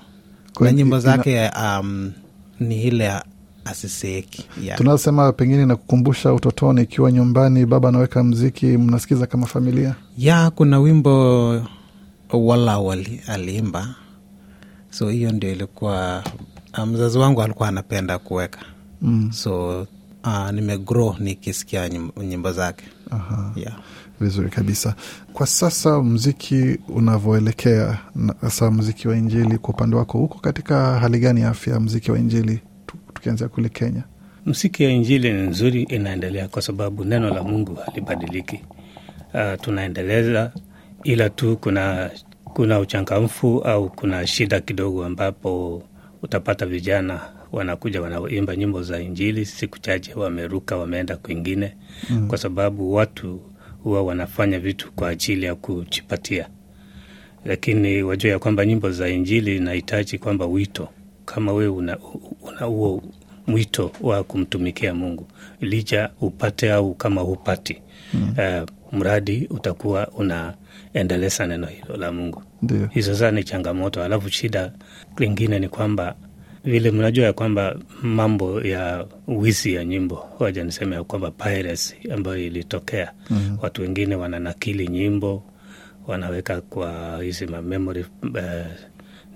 na 0.59 0.71
nyimbo 0.71 0.99
zake 0.99 1.49
um, 1.61 2.11
ni 2.59 2.83
ile 2.83 3.13
asiseeki 3.65 4.45
yeah. 4.63 4.77
tunasema 4.77 5.31
pengine 5.33 5.65
nakukumbusha 5.65 6.33
utotoni, 6.33 6.81
ikiwa 6.81 7.11
nyumbani 7.11 7.65
baba 7.65 7.89
anaweka 7.89 8.23
mziki, 8.23 8.65
mnasikiza 8.65 9.25
kama 9.27 9.47
familia. 9.47 9.95
ya 10.17 10.49
kuna 10.49 10.79
wimbo 10.79 11.49
wala 12.33 12.79
wali 12.79 13.21
aliimba 13.27 13.95
so 14.89 15.09
hiyo 15.09 15.31
ndio 15.31 15.51
ilikuwa 15.51 16.23
mzazi 16.85 17.17
wangu 17.17 17.41
alikuwa 17.41 17.69
anapenda 17.69 18.19
kuweka 18.19 18.59
Mm. 19.03 19.31
so 19.31 19.81
uh, 20.23 20.51
nimegrow 20.51 21.15
nikisikia 21.19 21.89
nyimbo 22.23 22.51
zake 22.51 22.85
Aha. 23.11 23.51
yeah. 23.55 23.79
Vizuri 24.19 24.49
kabisa. 24.49 24.95
Kwa 25.33 25.47
sasa 25.47 26.01
mziki 26.03 26.77
unavyoelekea, 26.89 27.97
na 28.15 28.35
hasa 28.41 28.71
mziki 28.71 29.07
wa 29.07 29.17
Injili, 29.17 29.57
kwa 29.57 29.73
upande 29.73 29.95
wako 29.95 30.17
huko 30.17 30.39
katika 30.39 30.99
hali 30.99 31.19
gani 31.19 31.41
ya 31.41 31.49
afya 31.49 31.79
mziki 31.79 32.11
wa 32.11 32.19
Injili, 32.19 32.59
tukianzia 33.13 33.47
kule 33.47 33.69
Kenya? 33.69 34.03
Mziki 34.45 34.83
ya 34.83 34.89
Injili 34.89 35.33
ni 35.33 35.41
nzuri, 35.41 35.83
inaendelea 35.83 36.47
kwa 36.47 36.61
sababu 36.61 37.05
neno 37.05 37.29
la 37.33 37.43
Mungu 37.43 37.75
halibadiliki. 37.85 38.59
Uh, 39.33 39.61
tunaendeleza, 39.61 40.51
ila 41.03 41.29
tu 41.29 41.57
kuna 41.57 42.11
kuna 42.43 42.79
uchangamfu 42.79 43.59
au 43.61 43.89
kuna 43.89 44.27
shida 44.27 44.59
kidogo, 44.61 45.05
ambapo 45.05 45.83
utapata 46.23 46.65
vijana 46.65 47.19
wanakuja 47.51 48.01
wanaimba 48.01 48.55
nyimbo 48.55 48.83
za 48.83 48.99
Injili, 49.01 49.45
siku 49.45 49.79
chache 49.79 50.13
wameruka 50.13 50.77
wameenda 50.77 51.17
kwingine 51.17 51.75
mm. 52.09 52.27
kwa 52.27 52.37
sababu 52.37 52.93
watu 52.93 53.41
huwa 53.83 54.03
wanafanya 54.03 54.59
vitu 54.59 54.91
kwa 54.91 55.09
ajili 55.09 55.45
ya 55.45 55.55
kujipatia, 55.55 56.49
lakini 57.45 58.03
wajua 58.03 58.31
ya 58.31 58.39
kwamba 58.39 58.65
nyimbo 58.65 58.91
za 58.91 59.09
Injili 59.09 59.57
inahitaji 59.57 60.17
kwamba 60.17 60.45
wito, 60.45 60.89
kama 61.25 61.53
wewe 61.53 61.67
una 61.75 61.97
una 62.41 62.59
huo 62.65 63.03
mwito 63.47 63.91
wa 64.01 64.23
kumtumikia 64.23 64.93
Mungu 64.93 65.27
licha 65.61 66.09
upate 66.21 66.71
au 66.71 66.93
kama 66.93 67.21
hupati 67.21 67.81
mm. 68.13 68.35
uh, 68.37 68.69
mradi 68.99 69.47
utakuwa 69.49 70.07
unaendeleza 70.93 71.47
neno 71.47 71.67
hilo 71.67 71.97
la 71.97 72.11
Mungu. 72.11 72.43
Hizo 72.89 73.13
sasa 73.13 73.31
ni 73.31 73.43
changamoto. 73.43 74.03
Alafu 74.03 74.29
shida 74.29 74.71
lingine 75.17 75.59
ni 75.59 75.69
kwamba 75.69 76.15
vile 76.63 76.91
mnajua 76.91 77.25
ya 77.25 77.33
kwamba 77.33 77.75
mambo 78.01 78.61
ya 78.61 79.05
wizi 79.27 79.73
ya 79.73 79.85
nyimbo, 79.85 80.29
waja 80.39 80.63
niseme 80.63 80.95
ya 80.95 81.03
kwamba 81.03 81.31
piracy 81.31 81.95
ambayo 82.13 82.37
ilitokea 82.37 83.11
mm. 83.29 83.57
watu 83.61 83.81
wengine 83.81 84.15
wananakili 84.15 84.87
nyimbo 84.87 85.43
wanaweka 86.07 86.61
kwa 86.61 87.19
hizi 87.23 87.47
memory 87.47 88.05
uh, 88.23 88.39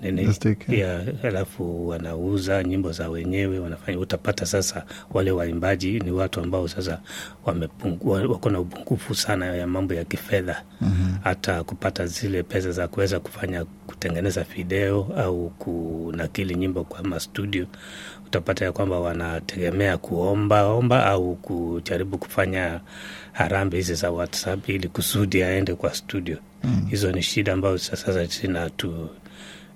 nini 0.01 0.33
pia, 0.67 1.03
halafu 1.21 1.87
wanauza 1.87 2.63
nyimbo 2.63 2.91
za 2.91 3.09
wenyewe 3.09 3.59
wanafanya. 3.59 3.99
Utapata 3.99 4.45
sasa 4.45 4.85
wale 5.13 5.31
waimbaji 5.31 5.99
ni 5.99 6.11
watu 6.11 6.39
ambao 6.39 6.67
sasa 6.67 6.99
wako 8.05 8.49
na 8.49 8.59
upungufu 8.59 9.15
sana 9.15 9.45
ya 9.45 9.67
mambo 9.67 9.93
ya 9.93 10.03
kifedha 10.05 10.63
mm-hmm. 10.81 11.17
hata 11.23 11.63
kupata 11.63 12.05
zile 12.07 12.43
pesa 12.43 12.71
za 12.71 12.87
kuweza 12.87 13.19
kufanya 13.19 13.65
kutengeneza 13.65 14.43
video 14.43 15.07
au 15.17 15.49
kunakili 15.49 16.55
nyimbo 16.55 16.83
kwa 16.83 17.03
mastudio. 17.03 17.65
Utapata 18.25 18.65
ya 18.65 18.71
kwamba 18.71 18.99
wanategemea 18.99 19.97
kuomba 19.97 20.65
omba 20.67 21.05
au 21.05 21.35
kujaribu 21.35 22.17
kufanya 22.17 22.79
harambe 23.31 23.77
hizi 23.77 23.93
za 23.95 24.11
WhatsApp 24.11 24.69
ili 24.69 24.87
kusudi 24.87 25.43
aende 25.43 25.75
kwa 25.75 25.93
studio. 25.93 26.37
mm. 26.63 26.87
Hizo 26.89 27.11
ni 27.11 27.21
shida 27.21 27.53
ambayo 27.53 27.77
sasa 27.77 28.25
zinatu 28.25 29.09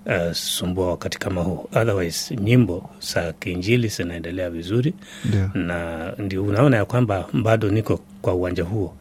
uh, 0.10 0.32
sumbua 0.34 0.88
wakati 0.90 1.20
kama 1.20 1.42
huu. 1.42 1.66
Otherwise 1.76 2.36
nyimbo 2.36 2.90
za 3.14 3.34
kiinjili 3.34 3.88
zinaendelea 3.88 4.50
vizuri 4.50 4.94
yeah. 5.34 5.56
na 5.56 6.12
ndio 6.18 6.44
unaona 6.44 6.78
ya 6.78 6.86
kwamba 6.86 7.26
bado 7.44 7.70
niko 7.70 8.00
kwa 8.22 8.34
uwanja 8.34 8.64
huo 8.64 8.94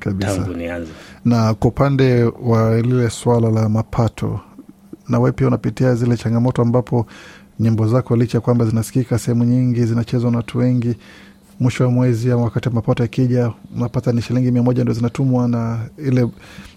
kabisa. 0.00 0.36
tangu 0.36 0.54
nianze. 0.54 0.92
Na 1.24 1.54
kwa 1.54 1.68
upande 1.70 2.22
wa 2.24 2.80
lile 2.80 3.10
swala 3.10 3.50
la 3.50 3.68
mapato, 3.68 4.40
na 5.08 5.18
wewe 5.18 5.32
pia 5.32 5.46
unapitia 5.46 5.94
zile 5.94 6.16
changamoto 6.16 6.62
ambapo 6.62 7.06
nyimbo 7.60 7.86
zako 7.88 8.16
licha 8.16 8.38
ya 8.38 8.42
kwamba 8.42 8.64
zinasikika 8.64 9.18
sehemu 9.18 9.44
nyingi, 9.44 9.84
zinachezwa 9.86 10.30
na 10.30 10.36
watu 10.36 10.58
wengi, 10.58 10.94
mwisho 11.60 11.84
wa 11.84 11.90
mwezi 11.90 12.32
ama 12.32 12.42
wakati 12.42 12.68
mapato 12.70 13.02
yakija, 13.02 13.52
unapata 13.76 14.12
ni 14.12 14.22
shilingi 14.22 14.50
mia 14.50 14.62
moja 14.62 14.82
ndo 14.84 14.92
zinatumwa 14.92 15.48
na 15.48 15.80
ile 16.06 16.28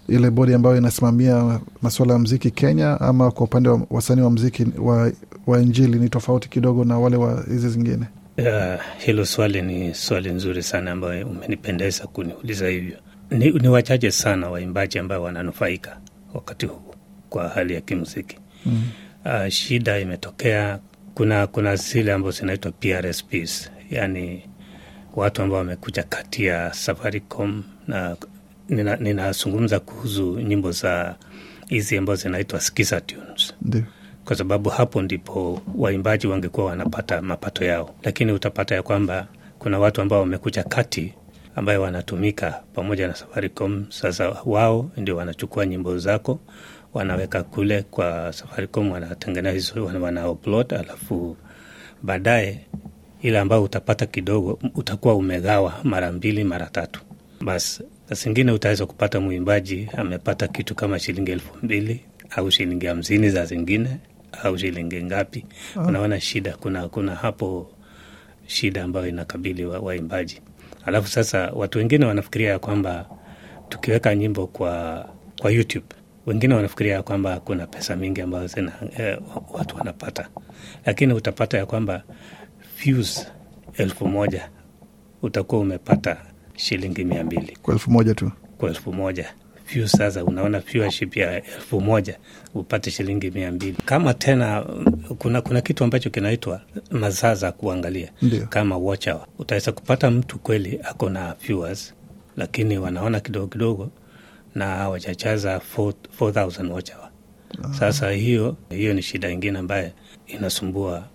ile 0.10 0.30
bodi 0.30 0.54
ambayo 0.54 0.78
inasimamia 0.78 1.60
masuala 1.82 2.14
ya 2.14 2.20
mziki 2.20 2.52
Kenya, 2.52 3.02
ama 3.02 3.32
kwa 3.32 3.44
upande 3.46 3.70
wa 3.70 3.82
wasanii 3.90 4.22
wa 4.22 4.32
mziki 4.32 4.66
wa, 4.78 5.12
wa 5.48 5.62
injili 5.62 6.00
ni 6.00 6.10
tofauti 6.10 6.50
kidogo 6.50 6.84
na 6.86 7.00
wale 7.00 7.16
wa 7.18 7.44
hizi 7.48 7.70
zingine? 7.70 8.06
Uh, 8.38 8.82
hilo 8.98 9.26
swali 9.26 9.62
ni 9.62 9.94
swali 9.94 10.30
nzuri 10.32 10.64
sana 10.64 10.92
ambayo 10.92 11.28
umenipendeza 11.28 12.08
kuniuliza 12.08 12.68
hivyo. 12.68 12.98
Ni, 13.32 13.52
ni 13.52 13.68
wachache 13.68 14.12
sana 14.12 14.50
waimbaji 14.50 15.00
ambao 15.00 15.24
wananufaika 15.24 15.98
wakati 16.34 16.66
huu 16.66 16.94
kwa 17.30 17.50
hali 17.50 17.74
ya 17.74 17.82
kimuziki 17.82 18.38
mm. 18.66 18.84
Uh, 19.26 19.48
shida 19.50 20.00
imetokea, 20.00 20.80
kuna 21.14 21.48
kuna 21.48 21.76
zile 21.76 22.14
ambazo 22.14 22.38
zinaitwa 22.40 22.72
PRSPs, 22.72 23.72
yani 23.92 24.44
watu 25.16 25.42
ambao 25.42 25.58
wamekuja 25.58 26.04
kati 26.04 26.46
ya 26.46 26.74
Safaricom 26.74 27.64
na 27.88 28.18
ninazungumza 28.70 29.76
nina 29.76 29.80
kuhusu 29.86 30.40
nyimbo 30.40 30.72
za 30.72 31.16
hizi 31.68 31.98
ambazo 31.98 32.22
zinaitwa 32.22 32.60
skiza 32.62 33.02
tunes 33.02 33.54
kwa 34.26 34.36
sababu 34.36 34.70
hapo 34.70 35.02
ndipo 35.02 35.62
waimbaji 35.78 36.28
wangekuwa 36.28 36.66
wanapata 36.66 37.22
mapato 37.22 37.66
yao, 37.66 37.96
lakini 38.04 38.32
utapata 38.32 38.76
ya 38.76 38.84
kwamba 38.84 39.28
kuna 39.60 39.80
watu 39.80 40.02
ambao 40.02 40.20
wamekuja 40.20 40.64
kati 40.64 41.14
ambayo 41.56 41.82
wanatumika 41.82 42.64
pamoja 42.74 43.08
na 43.08 43.14
Safaricom. 43.16 43.86
Sasa 43.90 44.30
wao 44.46 44.90
ndio 44.98 45.16
wanachukua 45.18 45.66
nyimbo 45.66 45.98
zako 45.98 46.40
wanaweka 46.94 47.44
kule 47.44 47.82
kwa 47.82 48.34
Safaricom, 48.34 48.92
wanatengeneza 48.92 49.52
hizo, 49.56 49.86
wana 50.02 50.30
upload, 50.30 50.74
alafu 50.74 51.38
baadaye 52.04 52.60
ile 53.22 53.40
ambayo 53.40 53.64
utapata 53.64 54.06
kidogo 54.06 54.60
utakuwa 54.76 55.16
umegawa 55.16 55.74
mara 55.84 56.12
mbili 56.12 56.44
mara 56.44 56.66
tatu. 56.66 57.02
Basi 57.42 57.84
zingine 58.12 58.52
utaweza 58.52 58.86
kupata 58.86 59.20
mwimbaji 59.20 59.90
amepata 59.98 60.48
kitu 60.48 60.76
kama 60.76 61.00
shilingi 61.00 61.32
elfu 61.32 61.58
mbili 61.64 62.06
au 62.30 62.52
shilingi 62.52 62.86
hamsini 62.86 63.30
za 63.30 63.46
zingine 63.46 63.98
au 64.44 64.58
shilingi 64.58 65.04
ngapi? 65.04 65.46
Oh. 65.76 65.86
Unaona 65.88 66.20
shida, 66.22 66.54
kuna 66.58 66.88
kuna 66.88 67.16
hapo 67.16 67.72
shida 68.48 68.84
ambayo 68.84 69.08
inakabili 69.08 69.66
waimbaji 69.66 70.36
wa 70.36 70.88
alafu 70.88 71.08
sasa 71.08 71.52
watu 71.54 71.78
wengine 71.78 72.06
wanafikiria 72.06 72.50
ya 72.50 72.60
kwamba 72.60 73.10
tukiweka 73.70 74.16
nyimbo 74.16 74.48
kwa 74.48 75.06
kwa 75.42 75.52
YouTube 75.52 75.86
wengine 76.26 76.54
wanafikiria 76.56 76.94
ya 76.94 77.04
kwamba 77.04 77.40
kuna 77.40 77.68
pesa 77.68 77.96
mingi 77.96 78.22
ambazo 78.22 78.48
zina 78.48 78.72
eh, 78.98 79.20
watu 79.54 79.78
wanapata, 79.78 80.30
lakini 80.86 81.14
utapata 81.14 81.58
ya 81.58 81.66
kwamba 81.66 82.04
views 82.84 83.28
elfu 83.78 84.08
moja 84.08 84.50
utakuwa 85.22 85.62
umepata 85.62 86.18
shilingi 86.56 87.04
mia 87.06 87.24
mbili 87.24 87.58
kwa 87.62 87.74
elfu 87.74 87.92
moja 87.92 88.16
tu 88.16 88.32
kwa 88.58 88.70
elfu 88.70 88.94
moja 88.94 89.34
vyu 89.74 89.88
Sasa 89.88 90.24
unaona 90.24 90.60
viewership 90.60 91.18
ya 91.18 91.36
elfu 91.44 91.82
moja 91.82 92.18
upate 92.54 92.92
shilingi 92.92 93.32
mia 93.32 93.52
mbili 93.52 93.78
kama 93.86 94.14
tena 94.14 94.62
kuna, 95.18 95.42
kuna 95.42 95.62
kitu 95.62 95.84
ambacho 95.84 96.10
kinaitwa 96.10 96.62
masaa 96.92 97.36
za 97.36 97.52
kuangalia 97.52 98.12
Ndiyo. 98.22 98.46
kama 98.48 98.78
watch 98.78 99.08
hour. 99.08 99.26
Utaweza 99.40 99.72
kupata 99.72 100.12
mtu 100.12 100.40
kweli 100.40 100.80
ako 100.84 101.10
na 101.10 101.36
viewers, 101.48 101.94
lakini 102.38 102.78
wanaona 102.78 103.20
kidogo 103.20 103.48
kidogo 103.48 103.90
na 104.56 104.66
hawajachaza 104.66 105.62
4000 105.78 106.72
watch 106.72 106.92
hour. 106.92 107.10
Sasa 107.80 108.12
hiyo 108.12 108.58
hiyo 108.70 108.94
ni 108.94 109.02
shida 109.02 109.30
ingine 109.30 109.60
ambaye 109.60 109.94
inasumbua 110.28 111.08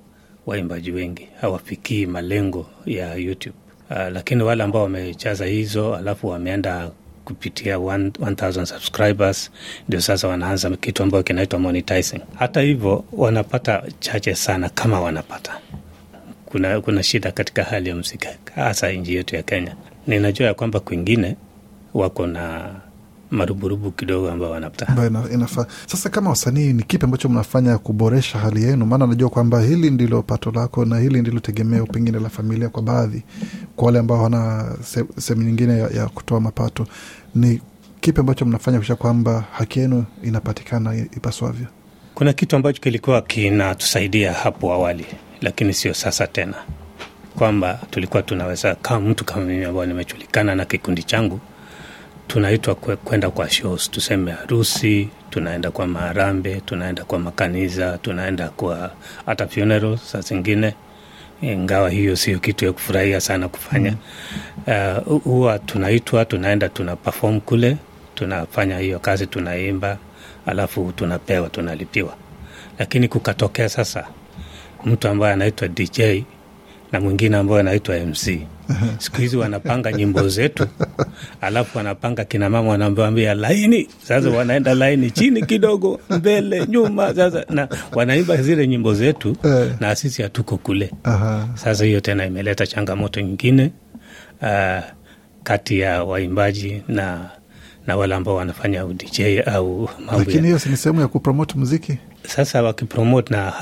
waimbaji 0.47 0.91
wengi, 0.93 1.29
hawafikii 1.41 2.07
malengo 2.07 2.67
ya 2.87 3.15
YouTube. 3.15 3.57
Uh, 3.91 3.97
lakini 4.13 4.43
wale 4.43 4.63
ambao 4.63 4.83
wamechaza 4.83 5.47
hizo 5.47 5.97
alafu 5.97 6.29
wameenda 6.29 6.91
kupitia 7.25 7.77
1000 7.77 8.65
subscribers 8.65 9.51
ndio 9.89 10.01
sasa 10.01 10.29
wanaanza 10.29 10.71
kitu 10.71 11.03
ambayo 11.03 11.23
kinaitwa 11.23 11.59
monetizing. 11.59 12.21
Hata 12.35 12.61
hivyo 12.61 13.05
wanapata 13.13 13.83
chache 14.01 14.35
sana 14.35 14.69
kama 14.69 15.01
wanapata. 15.01 15.59
Kuna, 16.47 16.81
kuna 16.81 17.03
shida 17.03 17.33
katika 17.33 17.65
hali 17.65 17.89
ya 17.89 17.97
muziki 17.97 18.29
hasa 18.55 18.93
nchi 18.93 19.15
yetu 19.15 19.37
ya 19.37 19.43
Kenya. 19.43 19.77
Ninajua 20.07 20.47
ya 20.47 20.55
kwamba 20.55 20.81
kwingine 20.81 21.37
wako 21.95 22.27
na 22.27 22.75
maruburubu 23.31 23.91
kidogo 23.91 24.31
ambao 24.31 24.51
wanapata 24.51 25.11
inafaa. 25.33 25.67
Sasa 25.87 26.09
kama 26.11 26.31
wasanii, 26.31 26.73
ni 26.73 26.83
kipi 26.83 27.05
ambacho 27.05 27.29
mnafanya 27.29 27.79
kuboresha 27.79 28.39
hali 28.39 28.63
yenu? 28.63 28.87
Maana 28.87 29.07
najua 29.07 29.31
kwamba 29.31 29.61
hili 29.61 29.91
ndilo 29.91 30.23
pato 30.23 30.51
lako 30.51 30.85
na 30.85 30.99
hili 30.99 31.21
ndilo 31.21 31.41
tegemeo 31.41 31.87
pengine 31.87 32.19
la 32.21 32.29
familia 32.29 32.69
kwa 32.69 32.83
baadhi, 32.83 33.23
kwa 33.77 33.87
wale 33.87 33.99
ambao 33.99 34.23
wana 34.23 34.65
sehemu 35.19 35.43
nyingine 35.47 35.79
ya, 35.79 35.89
ya 35.89 36.07
kutoa 36.09 36.41
mapato. 36.41 36.87
Ni 37.35 37.61
kipi 38.01 38.21
ambacho 38.21 38.45
mnafanya 38.45 38.79
kuisha 38.79 38.97
kwamba 38.97 39.45
haki 39.53 39.81
yenu 39.81 40.05
inapatikana 40.23 40.95
ipaswavyo? 40.97 41.67
Kuna 42.15 42.33
kitu 42.33 42.57
ambacho 42.57 42.81
kilikuwa 42.83 43.23
kinatusaidia 43.23 44.33
hapo 44.33 44.73
awali, 44.73 45.07
lakini 45.41 45.75
sio 45.75 45.95
sasa 45.95 46.27
tena, 46.27 46.55
kwamba 47.39 47.81
tulikuwa 47.91 48.23
tunaweza 48.23 48.75
kama 48.75 49.01
mtu 49.09 49.25
kama 49.25 49.45
mimi 49.45 49.65
ambao 49.65 49.87
nimejulikana 49.87 50.55
na 50.55 50.65
kikundi 50.65 51.03
changu 51.03 51.41
tunaitwa 52.31 52.75
kwenda 52.75 53.31
kwa 53.31 53.51
shows, 53.51 53.91
tuseme 53.91 54.33
harusi, 54.33 55.09
tunaenda 55.31 55.71
kwa 55.71 55.87
maharambe, 55.87 56.61
tunaenda 56.61 57.05
kwa 57.05 57.19
makanisa, 57.19 57.99
tunaenda 57.99 58.49
kwa 58.49 58.91
hata 59.27 59.49
funeral 59.49 59.97
saa 59.99 60.21
zingine, 60.21 60.75
ingawa 61.43 61.91
hiyo 61.91 62.17
sio 62.17 62.39
kitu 62.39 62.65
ya 62.65 62.73
kufurahia 62.73 63.21
sana 63.21 63.49
kufanya. 63.49 63.95
Huwa 65.25 65.55
uh, 65.55 65.61
tunaitwa, 65.67 66.25
tunaenda, 66.25 66.69
tuna 66.69 66.97
perform 66.97 67.41
kule, 67.41 67.77
tunafanya 68.15 68.79
hiyo 68.79 68.99
kazi, 68.99 69.27
tunaimba, 69.27 69.99
alafu 70.47 70.93
tunapewa, 70.97 71.49
tunalipiwa. 71.49 72.15
Lakini 72.79 73.09
kukatokea 73.09 73.69
sasa 73.69 74.07
mtu 74.85 75.09
ambaye 75.09 75.33
anaitwa 75.33 75.69
DJ 75.69 76.01
na 76.93 77.01
mwingine 77.01 77.37
ambao 77.37 77.59
anaitwa 77.59 77.97
MC. 77.99 78.41
Siku 78.99 79.17
hizi 79.21 79.37
wanapanga 79.37 79.93
nyimbo 79.93 80.29
zetu, 80.29 80.67
alafu 81.41 81.79
wanapanga 81.79 82.25
kinamama, 82.25 82.69
wanaambia 82.71 83.35
laini. 83.35 83.89
Sasa 84.03 84.31
wanaenda 84.31 84.75
laini 84.75 85.11
chini 85.11 85.43
kidogo, 85.47 86.01
mbele, 86.11 86.67
nyuma, 86.67 87.15
sasa 87.15 87.45
na 87.51 87.69
wanaimba 87.93 88.37
zile 88.37 88.67
nyimbo 88.69 88.95
zetu 88.95 89.37
na 89.81 89.97
sisi 89.97 90.23
hatuko 90.23 90.57
kule. 90.57 90.91
Sasa 91.55 91.85
hiyo 91.85 92.01
tena 92.01 92.27
imeleta 92.27 92.67
changamoto 92.67 93.21
nyingine 93.21 93.73
uh, 94.43 94.81
kati 95.43 95.79
ya 95.79 96.05
waimbaji 96.05 96.83
na 96.89 97.31
na 97.87 97.97
wale 97.97 98.15
ambao 98.15 98.35
wanafanya 98.35 98.87
udj 98.87 99.21
au 99.47 99.89
mambo 100.07 100.19
Lakini 100.19 100.47
hiyo 100.47 100.59
si 100.59 100.77
sehemu 100.77 101.01
ya 101.01 101.09
kupromote 101.09 101.55
muziki. 101.59 101.99
Sasa 102.29 102.63
wakipromote 102.63 103.35
na 103.35 103.53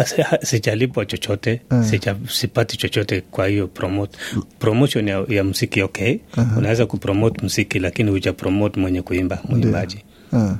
sijalipwa 0.42 1.06
chochote 1.06 1.60
Mm. 1.70 1.84
sija, 1.84 2.16
sipati 2.30 2.76
chochote 2.76 3.20
kwa 3.20 3.46
hiyo 3.46 3.66
promote 3.66 4.18
promotion 4.58 5.08
ya, 5.08 5.24
ya 5.28 5.44
mziki 5.44 5.82
okay 5.82 6.18
unaweza 6.56 6.86
kupromote 6.86 7.44
mziki 7.46 7.78
lakini 7.78 8.10
huja 8.10 8.32
promote 8.32 8.80
mwenye 8.80 9.02
kuimba 9.02 9.38
mwimbaji 9.48 10.04
Ah. 10.32 10.54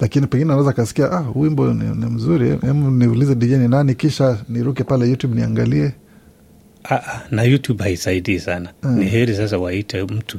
Lakini 0.00 0.26
pengine 0.26 0.50
anaweza 0.52 0.70
akasikia 0.70 1.12
ah, 1.12 1.24
wimbo 1.34 1.72
ni, 1.74 1.84
ni 1.84 2.06
mzuri, 2.06 2.58
hemu 2.62 2.90
niulize 2.90 3.34
DJ 3.34 3.52
ni 3.52 3.68
nani, 3.68 3.94
kisha 3.94 4.38
niruke 4.48 4.84
pale 4.84 5.08
YouTube 5.08 5.34
niangalie. 5.36 5.92
Ah, 6.84 6.94
ah, 6.94 7.20
na 7.30 7.42
youtube 7.42 7.84
haisaidii 7.84 8.38
sana. 8.38 8.68
Ni 8.82 9.04
heri 9.04 9.36
sasa 9.36 9.58
waite 9.58 10.02
mtu. 10.02 10.38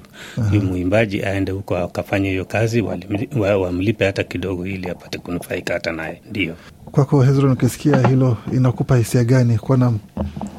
Huyu 0.49 0.61
mwimbaji 0.61 1.23
aende 1.23 1.51
huko 1.51 1.77
akafanya 1.77 2.29
hiyo 2.29 2.45
kazi 2.45 2.81
wamlipe 2.81 3.39
wa- 3.39 3.57
wamlipe 3.57 4.05
hata 4.05 4.23
kidogo 4.23 4.65
ili 4.67 4.89
apate 4.89 5.17
kunufaika 5.17 5.73
hata 5.73 5.91
naye. 5.91 6.21
Ndio. 6.29 6.55
Kwako 6.91 7.21
Hezron, 7.23 7.51
ukisikia 7.51 8.07
hilo 8.07 8.37
inakupa 8.53 8.97
hisia 8.97 9.23
gani 9.23 9.57
kuona 9.57 9.93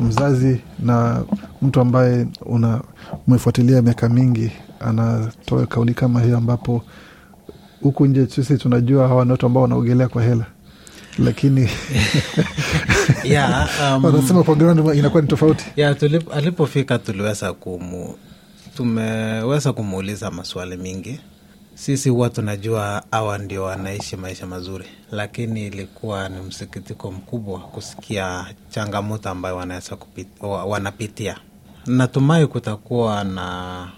mzazi 0.00 0.60
na 0.80 1.24
mtu 1.62 1.80
ambaye 1.80 2.26
una 2.46 2.82
umefuatilia 3.28 3.82
miaka 3.82 4.08
mingi 4.08 4.50
anatoa 4.80 5.66
kauli 5.66 5.94
kama 5.94 6.20
hiyo, 6.22 6.36
ambapo 6.38 6.82
huku 7.82 8.06
nje 8.06 8.26
sisi 8.26 8.58
tunajua 8.58 9.08
hawa 9.08 9.24
ni 9.24 9.30
watu 9.30 9.46
ambao 9.46 9.62
wanaogelea 9.62 10.08
kwa 10.08 10.22
hela, 10.22 10.46
lakini 11.18 11.68
yeah, 13.24 13.68
um, 13.96 14.04
wanasema 14.04 14.42
kwa 14.42 14.54
ground 14.54 14.96
inakuwa 14.96 15.22
ni 15.22 15.28
tofauti. 15.28 15.64
alipofika 16.32 16.98
tuliweza 16.98 17.52
kumu, 17.52 18.14
tumeweza 18.76 19.72
kumuuliza 19.72 20.30
maswali 20.30 20.76
mingi. 20.76 21.20
Sisi 21.74 22.08
huwa 22.08 22.30
tunajua 22.30 23.02
hawa 23.10 23.38
ndio 23.38 23.62
wanaishi 23.62 24.16
maisha 24.16 24.46
mazuri, 24.46 24.84
lakini 25.12 25.66
ilikuwa 25.66 26.28
ni 26.28 26.40
msikitiko 26.40 27.10
mkubwa 27.10 27.58
kusikia 27.60 28.46
changamoto 28.70 29.30
ambayo 29.30 29.56
wanaweza 29.56 29.96
wanapitia. 30.66 31.36
Natumai 31.86 32.46
kutakuwa 32.46 33.24
na 33.24 33.88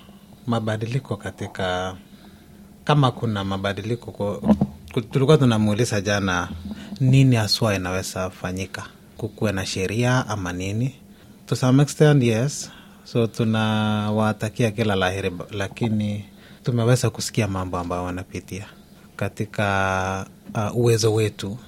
mabadiliko 0.46 1.16
katika 1.16 1.94
kama 2.85 3.11
kuna 3.11 3.44
mabadiliko 3.44 4.11
ku- 4.12 4.54
ku- 4.92 5.00
tulikuwa 5.00 5.38
tunamuuliza 5.38 6.00
jana 6.00 6.49
nini 7.00 7.36
haswa 7.36 7.74
inaweza 7.74 8.30
fanyika? 8.30 8.82
Kukuwe 9.16 9.52
na 9.52 9.66
sheria 9.66 10.26
ama 10.28 10.52
nini? 10.52 10.94
To 11.46 11.56
some 11.56 11.82
extent 11.82 12.22
yes. 12.22 12.70
So 13.04 13.26
tunawatakia 13.26 14.70
kila 14.70 14.94
la 14.96 15.10
heri 15.10 15.32
lakini 15.50 16.24
tumeweza 16.64 17.10
kusikia 17.10 17.48
mambo 17.48 17.78
ambayo 17.78 18.04
wanapitia. 18.04 18.66
Katika 19.16 20.26
uh, 20.54 20.76
uwezo 20.76 21.14
wetu 21.14 21.58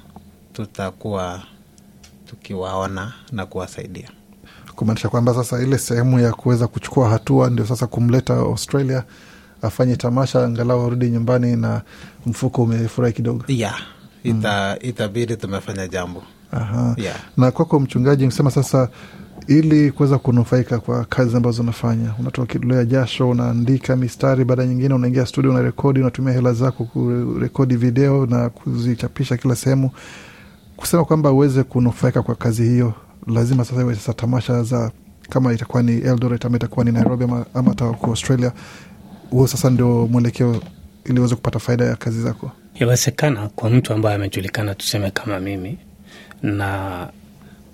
tutakuwa 0.52 1.42
tukiwaona 2.26 3.12
na 3.32 3.46
kuwasaidia. 3.46 4.10
Kumaanisha 4.76 5.08
kwamba 5.08 5.34
sasa 5.34 5.62
ile 5.62 5.78
sehemu 5.78 6.18
ya 6.20 6.32
kuweza 6.32 6.66
kuchukua 6.68 7.08
hatua 7.08 7.50
ndio 7.50 7.66
sasa 7.66 7.86
kumleta 7.86 8.34
Australia 8.34 9.04
afanye 9.62 9.96
tamasha, 9.96 10.44
angalau 10.44 10.86
arudi 10.86 11.10
nyumbani 11.10 11.56
na 11.56 11.82
mfuko 12.26 12.62
umefurahi 12.62 13.12
kidogo. 13.14 13.44
yeah, 13.48 13.80
ita, 14.24 14.78
itabidi 14.80 15.36
tumefanya 15.36 15.88
jambo 15.88 16.22
Aha. 16.52 16.94
Yeah. 16.98 17.16
Na 17.36 17.50
kwako 17.50 17.80
mchungaji, 17.80 18.26
msema 18.26 18.50
sasa, 18.50 18.88
ili 19.46 19.92
kuweza 19.92 20.18
kunufaika 20.18 20.78
kwa 20.78 21.04
kazi 21.04 21.36
ambazo 21.36 21.62
unafanya, 21.62 22.14
unatoa 22.20 22.46
kidolea 22.46 22.84
jasho, 22.84 23.28
unaandika 23.30 23.96
mistari, 23.96 24.44
baada 24.44 24.66
nyingine 24.66 24.94
unaingia 24.94 25.26
studio, 25.26 25.50
unarekodi, 25.50 26.00
unatumia 26.00 26.32
hela 26.32 26.52
zako 26.52 26.84
kurekodi 26.84 27.76
video 27.76 28.26
na 28.26 28.48
kuzichapisha 28.50 29.36
kila 29.36 29.56
sehemu. 29.56 29.90
Kusema 30.76 31.04
kwamba 31.04 31.32
uweze 31.32 31.62
kunufaika 31.62 32.22
kwa 32.22 32.34
kazi 32.34 32.62
hiyo, 32.64 32.94
lazima 33.26 33.64
sasa 33.64 33.80
iwe 33.80 33.94
sasa 33.94 34.12
tamasha 34.12 34.62
za 34.62 34.90
kama 35.30 35.52
itakuwa 35.52 35.82
ni 35.82 35.92
Eldoret 35.92 36.44
ama 36.44 36.56
itakuwa 36.56 36.84
ni 36.84 36.92
Nairobi 36.92 37.24
ama, 37.24 37.46
ama 37.54 37.74
Australia, 38.02 38.52
huo 39.30 39.46
sasa 39.46 39.70
ndio 39.70 40.06
mwelekeo 40.10 40.60
ili 41.04 41.18
uweze 41.20 41.34
kupata 41.34 41.58
faida 41.58 41.84
ya 41.84 41.96
kazi 41.96 42.22
zako. 42.22 42.50
Yawezekana 42.80 43.48
kwa 43.48 43.70
mtu 43.70 43.92
ambaye 43.92 44.16
amejulikana 44.16 44.74
tuseme 44.74 45.10
kama 45.10 45.40
mimi 45.40 45.78
na 46.42 47.08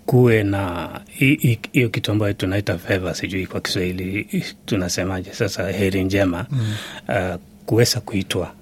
kuwe 0.07 0.43
na 0.43 0.91
hi- 1.11 1.35
hi- 1.35 1.59
hiyo 1.73 1.89
kitu 1.89 2.13
ambayo 2.13 2.33
tunaita 2.33 2.79
feva 2.79 3.15
sijui 3.15 3.47
kwa 3.47 3.61
kiswahili 3.61 4.45
tunasemaje 4.67 5.33
sasa 5.33 5.71
heri 5.73 6.05
njema 6.05 6.47
mm. 6.51 6.75
uh, 7.09 7.41
kuweza 7.67 8.01
kuitwa 8.01 8.53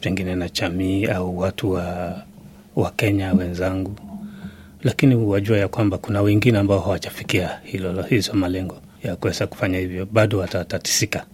pengine 0.00 0.34
na 0.34 0.48
jamii 0.48 1.04
au 1.06 1.38
watu 1.38 1.70
wa, 1.70 2.16
wa 2.76 2.90
kenya 2.90 3.32
wenzangu 3.32 3.96
lakini 4.82 5.14
wajua 5.14 5.58
ya 5.58 5.68
kwamba 5.68 5.98
kuna 5.98 6.22
wengine 6.22 6.58
ambao 6.58 6.78
hawajafikia 6.80 7.60
hilo 7.64 8.02
hizo 8.02 8.32
malengo 8.34 8.76
ya 9.04 9.16
kuweza 9.16 9.46
kufanya 9.46 9.78
hivyo 9.78 10.06
bado 10.12 10.38
watatatisika 10.38 11.26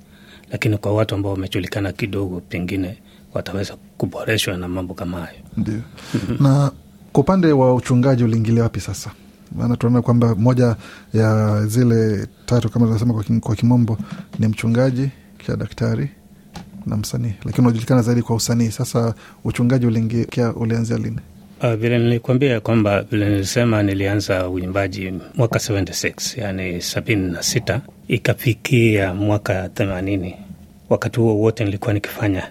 lakini 0.53 0.77
kwa 0.77 0.93
watu 0.95 1.15
ambao 1.15 1.33
wamejulikana 1.33 1.93
kidogo 1.93 2.41
pengine 2.41 2.97
wataweza 3.35 3.77
kuboreshwa 3.99 4.57
na 4.57 4.69
mambo 4.69 4.95
kama 4.95 5.21
hayo 5.21 5.39
Ndio. 5.57 5.81
Na 6.41 6.71
kwa 7.13 7.21
upande 7.21 7.53
wa 7.53 7.75
uchungaji 7.75 8.25
uliingilia 8.25 8.63
wapi 8.63 8.81
sasa? 8.81 9.11
Maana 9.57 9.77
tunaona 9.77 10.03
kwamba 10.03 10.35
moja 10.35 10.77
ya 11.15 11.61
zile 11.67 12.27
tatu 12.47 12.69
kama 12.69 12.87
tunasema 12.87 13.15
kwa, 13.15 13.25
kim- 13.25 13.41
kwa 13.41 13.57
kimombo 13.57 13.99
ni 14.39 14.49
mchungaji, 14.49 15.09
kisha 15.39 15.57
daktari 15.57 16.09
na 16.87 16.97
msanii, 16.97 17.33
lakini 17.45 17.67
unajulikana 17.67 18.03
zaidi 18.03 18.23
kwa 18.23 18.37
usanii. 18.37 18.71
Sasa 18.71 19.15
uchungaji 19.45 19.87
uliingia, 19.87 20.53
ulianzia 20.57 20.97
lini? 20.99 21.19
Uh, 21.63 21.73
vile 21.75 21.99
nilikuambia 21.99 22.61
kwamba 22.61 23.03
vile 23.03 23.29
nilisema 23.31 23.83
nilianza 23.83 24.49
uimbaji 24.49 25.13
mwaka 25.35 25.59
76 25.59 26.41
yani 26.41 26.83
sabini 26.83 27.31
na 27.31 27.43
sita 27.43 27.81
ikafikia 28.09 29.15
mwaka 29.15 29.69
themanini 29.69 30.35
wakati 30.91 31.21
huo 31.21 31.39
wote 31.39 31.65
nilikuwa 31.65 31.95
nikifanya 31.95 32.49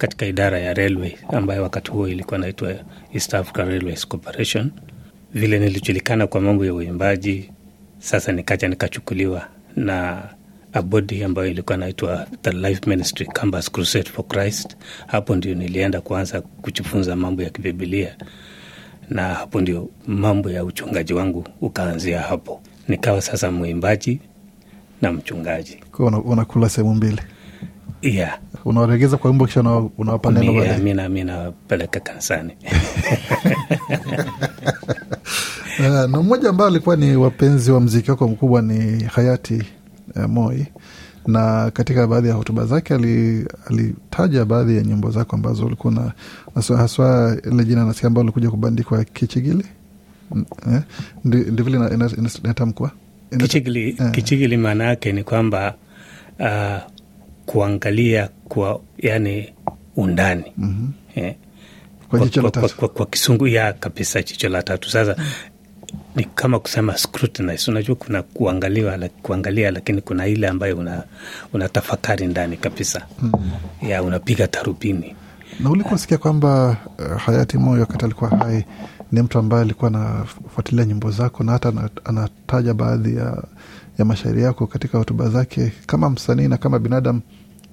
katika 0.00 0.26
idara 0.26 0.58
ya 0.58 0.74
railway 0.74 1.12
ambayo 1.28 1.62
wakati 1.62 1.90
huo 1.90 2.08
ilikuwa 2.08 2.38
naitwa 2.38 2.74
East 3.14 3.34
Africa 3.34 3.56
Railways 3.58 4.06
Corporation. 4.08 4.70
Vile 5.34 5.58
nilijulikana 5.58 6.26
kwa 6.26 6.40
mambo 6.40 6.64
ya 6.64 6.74
uimbaji, 6.74 7.50
sasa 7.98 8.32
nikaja 8.32 8.68
nikachukuliwa 8.68 9.48
na 9.76 10.22
a 10.72 10.82
body 10.82 11.24
ambayo 11.24 11.48
ilikuwa 11.48 11.78
naitwa 11.78 12.26
The 12.42 12.50
Life 12.52 12.80
Ministry 12.90 13.26
Campus 13.26 13.70
Crusade 13.72 14.10
for 14.10 14.26
Christ. 14.28 14.76
Hapo 15.06 15.36
ndio 15.36 15.54
nilienda 15.54 16.00
kuanza 16.00 16.40
kujifunza 16.40 17.16
mambo 17.16 17.42
ya 17.42 17.50
kibibilia, 17.50 18.16
na 19.10 19.22
hapo 19.34 19.60
ndio 19.60 19.88
mambo 20.06 20.50
ya 20.50 20.64
uchungaji 20.64 21.12
wangu 21.14 21.44
ukaanzia 21.60 22.20
hapo. 22.20 22.62
Nikawa 22.88 23.22
sasa 23.22 23.50
mwimbaji 23.50 24.20
na 25.02 25.12
mchungaji 25.12 25.78
unakula 26.24 26.68
sehemu 26.68 26.94
mbili, 26.94 27.20
yeah. 28.02 28.38
unawaregeza 28.64 29.16
kwa 29.16 29.30
wimbo 29.30 29.46
kisha 29.46 29.60
una- 29.60 29.88
unawapa 29.98 30.30
neno 30.30 30.52
Mi- 30.52 30.58
baadaye. 30.58 30.94
na- 30.94 31.04
napeleka 31.24 32.00
kanisani 32.00 32.52
Ah, 35.78 36.06
na 36.10 36.22
mmoja 36.22 36.48
ambao 36.50 36.66
alikuwa 36.66 36.96
ni 36.96 37.16
wapenzi 37.16 37.70
wa 37.72 37.80
mziki 37.80 38.10
wako 38.10 38.28
mkubwa 38.28 38.62
ni 38.62 39.04
hayati 39.04 39.62
eh, 40.16 40.28
Moi, 40.28 40.66
na 41.26 41.70
katika 41.70 42.06
baadhi 42.06 42.28
ya 42.28 42.34
hotuba 42.34 42.66
zake 42.66 42.94
ali- 42.94 43.46
alitaja 43.70 44.44
baadhi 44.44 44.76
ya 44.76 44.82
nyimbo 44.82 45.10
zako 45.10 45.36
ambazo 45.36 45.66
ulikuwa 45.66 45.92
na 45.94 46.12
haswa- 46.56 47.36
ile 47.52 47.64
jina 47.64 47.84
nasikia 47.84 48.06
ambao 48.06 48.22
ulikuja 48.24 48.50
kubandikwa 48.50 49.04
Kichigili 49.04 49.64
ndivile 50.30 50.76
eh, 50.76 50.82
ndi- 51.24 51.52
ndi 51.52 51.62
vile 51.62 51.76
ina- 51.76 51.90
ina- 51.94 52.10
ina- 52.18 52.30
inatamkwa 52.44 52.90
Ina- 53.32 53.42
kichigili, 53.42 53.96
eh. 54.00 54.10
kichigili 54.10 54.56
maana 54.56 54.84
yake 54.84 55.12
ni 55.12 55.24
kwamba 55.24 55.74
uh, 56.38 56.76
kuangalia 57.50 58.28
kwa 58.48 58.80
yani 58.98 59.52
undani. 59.96 60.44
Mhm. 60.58 60.86
eh, 61.14 61.34
Kwa 62.08 62.18
kwa, 62.28 62.50
kwa, 62.50 62.68
kwa, 62.68 62.88
kwa 62.88 63.06
kisungu 63.06 63.46
ya 63.46 63.72
kabisa 63.72 64.22
jicho 64.22 64.48
la 64.48 64.62
tatu. 64.62 64.90
Sasa 64.90 65.16
ni 66.16 66.24
kama 66.24 66.58
kusema 66.58 66.98
scrutinize. 66.98 67.70
Unajua 67.70 67.96
kuna 67.96 68.22
kuangaliwa 68.22 68.98
kuangalia 69.22 69.70
lakini 69.70 70.00
kuna 70.00 70.26
ile 70.26 70.48
ambayo 70.48 70.76
una, 70.76 71.02
una 71.52 71.68
tafakari 71.68 72.26
ndani 72.26 72.56
kabisa. 72.56 73.06
Ya 73.82 74.02
unapiga 74.02 74.46
tarubini 74.48 75.16
Na 75.60 75.70
uliposikia 75.70 76.18
kwamba 76.18 76.76
uh, 76.98 77.20
hayati 77.20 77.58
Moi 77.58 77.80
wakati 77.80 78.04
alikuwa 78.04 78.30
hai 78.30 78.64
ni 79.12 79.22
mtu 79.22 79.38
ambaye 79.38 79.62
alikuwa 79.62 79.88
anafuatilia 79.90 80.84
nyimbo 80.84 81.10
zako 81.10 81.44
na 81.44 81.52
hata 81.52 81.72
anataja 82.04 82.74
baadhi 82.74 83.16
ya, 83.16 83.42
ya 83.98 84.04
mashairi 84.04 84.42
yako 84.42 84.66
katika 84.66 84.98
hotuba 84.98 85.28
zake, 85.28 85.72
kama 85.86 86.10
msanii 86.10 86.48
na 86.48 86.56
kama 86.56 86.78
binadamu, 86.78 87.20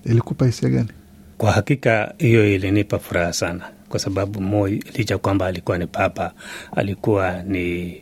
ilikupa 0.09 0.45
hisia 0.45 0.69
gani? 0.69 0.89
Kwa 1.37 1.51
hakika 1.51 2.13
hiyo 2.17 2.55
ilinipa 2.55 2.99
furaha 2.99 3.33
sana, 3.33 3.61
kwa 3.89 3.99
sababu 3.99 4.41
Moi 4.41 4.83
licha 4.97 5.17
kwamba 5.17 5.45
alikuwa 5.45 5.77
ni 5.77 5.87
papa, 5.87 6.33
alikuwa 6.75 7.43
ni 7.43 7.95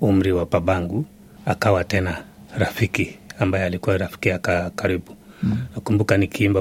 umri 0.00 0.32
wa 0.32 0.46
babangu, 0.46 1.04
akawa 1.46 1.84
tena 1.84 2.24
rafiki 2.58 3.16
ambaye 3.38 3.64
alikuwa 3.64 3.96
rafiki 3.98 4.30
aka 4.30 4.70
karibu. 4.70 5.16
Mm. 5.42 5.58
Nakumbuka 5.74 6.16
nikiimba 6.16 6.60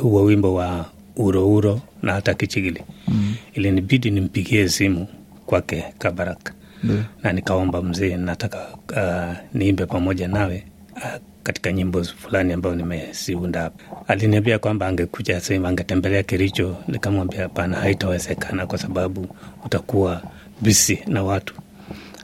huo 0.00 0.22
wimbo 0.24 0.54
wa 0.54 0.86
urouro 1.16 1.80
na 2.02 2.12
hata 2.12 2.34
kichigili 2.34 2.82
mm. 3.08 3.34
ilinibidi 3.54 4.10
nimpigie 4.10 4.68
simu 4.68 5.06
kwake 5.46 5.84
Kabaraka 5.98 6.52
Ndio. 6.84 7.04
na 7.22 7.32
nikaomba 7.32 7.82
mzee, 7.82 8.16
nataka 8.16 8.58
uh, 8.90 9.36
niimbe 9.54 9.86
pamoja 9.86 10.28
nawe 10.28 10.64
uh, 10.96 11.02
katika 11.42 11.72
nyimbo 11.72 12.04
fulani 12.04 12.52
ambayo 12.52 12.74
nimeziunda 12.74 13.60
hapa. 13.60 13.84
Aliniambia 14.08 14.58
kwamba 14.58 14.86
angekuja 14.86 15.40
sehemu, 15.40 15.66
angetembelea 15.66 16.22
Kericho. 16.22 16.76
Nikamwambia 16.88 17.42
hapana, 17.42 17.76
haitawezekana 17.76 18.66
kwa 18.66 18.78
sababu 18.78 19.26
utakuwa 19.64 20.22
bisi 20.60 20.98
na 21.06 21.22
watu. 21.22 21.54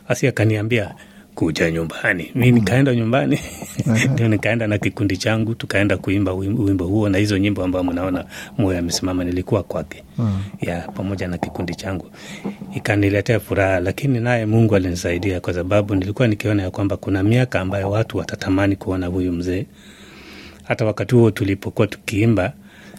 Asi 0.09 0.27
akaniambia 0.27 0.95
kuja 1.39 1.71
nyumbani. 1.71 2.31
Mi 2.35 2.53
nikaenda 2.53 2.95
nyumbani 2.95 3.39
ndio 4.13 4.29
nikaenda 4.29 4.67
na 4.67 4.79
kikundi 4.79 5.17
changu, 5.17 5.55
tukaenda 5.55 5.97
kuimba 5.97 6.33
wimbo, 6.33 6.85
huo 6.85 7.09
na 7.09 7.19
hizo 7.19 7.39
nyimbo 7.39 7.65
ambayo 7.65 7.85
mnaona 7.85 8.25
moyo 8.59 8.79
amesimama, 8.79 9.25
nilikuwa 9.25 9.63
kwake 9.63 10.05
ya 10.61 10.81
pamoja 10.81 11.29
na 11.29 11.39
kikundi 11.39 11.75
changu, 11.75 12.11
ikaniletea 12.75 13.41
furaha. 13.41 13.81
Lakini 13.81 14.21
naye 14.21 14.47
Mungu 14.47 14.77
alinisaidia 14.77 15.41
kwa 15.41 15.55
sababu 15.55 15.95
nilikuwa 15.95 16.29
nikiona 16.29 16.63
ya 16.63 16.71
kwamba 16.71 16.97
kuna 16.97 17.23
miaka 17.23 17.61
ambayo 17.61 17.91
watu 17.91 18.19
watatamani 18.19 18.77
kuona 18.77 19.07
huyu 19.07 19.33
mzee. 19.33 19.67
Hata 20.65 20.85
wakati 20.85 21.15
huo 21.15 21.31
tulipokuwa 21.31 21.87
tukiimba 21.87 22.53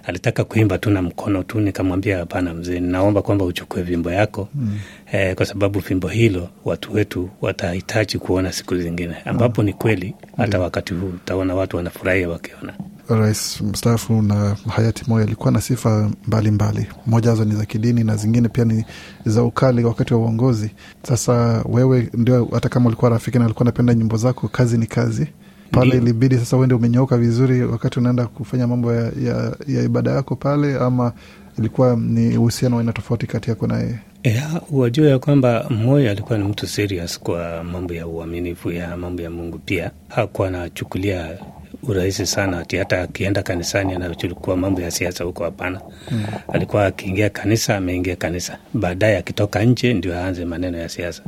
alitaka 0.03 0.43
kuimba 0.43 0.77
tu 0.77 0.89
na 0.89 1.01
mkono 1.01 1.43
tu, 1.43 1.59
nikamwambia 1.59 2.17
hapana 2.17 2.53
mzee, 2.53 2.79
naomba 2.79 3.21
kwamba 3.21 3.45
uchukue 3.45 3.83
fimbo 3.85 4.11
yako 4.11 4.47
mm. 4.55 4.79
eh, 5.11 5.35
kwa 5.35 5.45
sababu 5.45 5.81
fimbo 5.81 6.07
hilo 6.07 6.49
watu 6.65 6.93
wetu 6.93 7.29
watahitaji 7.41 8.17
kuona 8.17 8.51
siku 8.51 8.77
zingine, 8.77 9.15
ambapo 9.25 9.63
ni 9.63 9.73
kweli. 9.73 10.15
Hata 10.37 10.59
wakati 10.59 10.93
huu 10.93 11.07
utaona 11.07 11.55
watu 11.55 11.77
wanafurahia 11.77 12.29
wakiona 12.29 12.73
Rais 13.09 13.61
mstaafu 13.61 14.21
na 14.21 14.55
hayati 14.75 15.03
Moi 15.07 15.23
alikuwa 15.23 15.51
na 15.51 15.61
sifa 15.61 16.11
mbalimbali, 16.27 16.87
moja 17.07 17.29
wazo 17.29 17.45
ni 17.45 17.55
za 17.55 17.65
kidini 17.65 18.03
na 18.03 18.15
zingine 18.15 18.49
pia 18.49 18.65
ni 18.65 18.85
za 19.25 19.43
ukali 19.43 19.83
wakati 19.83 20.13
wa 20.13 20.19
uongozi. 20.19 20.71
Sasa 21.03 21.63
wewe 21.69 22.09
ndio, 22.13 22.49
hata 22.53 22.69
kama 22.69 22.87
ulikuwa 22.87 23.11
rafiki 23.11 23.39
na 23.39 23.45
alikuwa 23.45 23.61
anapenda 23.61 23.93
nyimbo 23.93 24.17
zako, 24.17 24.47
kazi 24.47 24.77
ni 24.77 24.85
kazi 24.85 25.27
pale, 25.71 25.97
ilibidi 25.97 26.37
sasa 26.37 26.57
uende 26.57 26.75
umenyooka 26.75 27.17
vizuri 27.17 27.63
wakati 27.63 27.99
unaenda 27.99 28.27
kufanya 28.27 28.67
mambo 28.67 28.93
ya, 28.93 29.11
ya, 29.23 29.55
ya 29.67 29.83
ibada 29.83 30.11
yako 30.11 30.35
pale, 30.35 30.75
ama 30.79 31.13
ilikuwa 31.59 31.95
ni 31.95 32.37
uhusiano 32.37 32.75
wa 32.75 32.81
aina 32.81 32.93
tofauti 32.93 33.27
kati 33.27 33.49
yako 33.49 33.67
naye? 33.67 33.99
Ya, 34.23 34.61
wajua 34.71 35.09
ya 35.09 35.19
kwamba 35.19 35.65
Moyo 35.69 36.11
alikuwa 36.11 36.37
ni 36.39 36.43
mtu 36.45 36.67
serious 36.67 37.19
kwa 37.19 37.63
mambo 37.63 37.93
ya 37.93 38.07
uaminifu 38.07 38.71
ya 38.71 38.97
mambo 38.97 39.21
ya 39.21 39.29
Mungu. 39.29 39.59
Pia 39.65 39.91
hakuwa 40.09 40.47
anachukulia 40.47 41.37
urahisi 41.83 42.25
sana, 42.25 42.59
ati 42.59 42.77
hata 42.77 43.01
akienda 43.01 43.43
kanisani 43.43 43.93
anachukua 43.93 44.55
mambo 44.55 44.81
ya 44.81 44.91
siasa 44.91 45.23
huko. 45.23 45.43
Hapana, 45.43 45.81
mm. 46.11 46.23
alikuwa 46.53 46.85
akiingia 46.85 47.29
kanisa, 47.29 47.77
ameingia 47.77 48.15
kanisa, 48.15 48.57
baadaye 48.73 49.17
akitoka 49.17 49.63
nje 49.63 49.93
ndio 49.93 50.15
aanze 50.19 50.45
maneno 50.45 50.77
ya 50.77 50.89
siasa. 50.89 51.23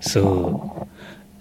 So 0.00 0.50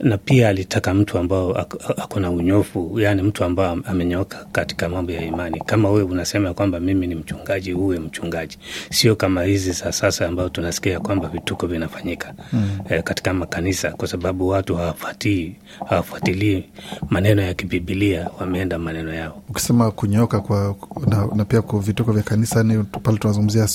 na 0.02 0.18
pia 0.18 0.50
alitaka 0.50 0.94
mtu 0.94 1.18
ambao 1.18 1.52
ak- 1.54 2.02
ako 2.04 2.20
na 2.20 2.32
unyofu, 2.32 3.00
yani 3.00 3.22
mtu 3.22 3.44
ambao 3.44 3.78
amenyoka 3.86 4.46
katika 4.52 4.90
mambo 4.90 5.12
ya 5.12 5.26
imani. 5.26 5.60
Kama 5.66 5.90
wewe 5.90 6.04
unasema 6.04 6.54
kwamba 6.54 6.80
mimi 6.80 7.08
ni 7.08 7.16
mchungaji, 7.16 7.74
uwe 7.74 8.00
mchungaji, 8.00 8.58
sio 8.90 9.16
kama 9.16 9.44
hizi 9.44 9.72
za 9.72 9.92
sasa 9.92 10.28
ambao 10.28 10.50
tunasikia 10.50 11.00
kwamba 11.00 11.28
vituko 11.28 11.68
vinafanyika 11.68 12.34
mm. 12.54 12.70
e, 12.90 13.02
katika 13.02 13.34
makanisa, 13.34 13.92
kwa 13.92 14.08
sababu 14.08 14.48
watu 14.48 14.76
hawafuatii 14.76 15.56
hawafuatilii 15.90 16.64
maneno 17.10 17.42
ya 17.42 17.54
kibibilia, 17.54 18.30
wameenda 18.40 18.80
maneno 18.80 19.14
yao. 19.14 19.42
Ukisema 19.50 19.92
kunyoka 19.92 20.40
kwa 20.40 20.76
na, 21.08 21.28
na 21.36 21.46
pia 21.46 21.62
kwa 21.62 21.80
vituko 21.80 22.12
vya 22.12 22.24
kanisa, 22.24 22.64
ni 22.64 22.84
pale 22.84 23.18
tunazungumzia 23.18 23.68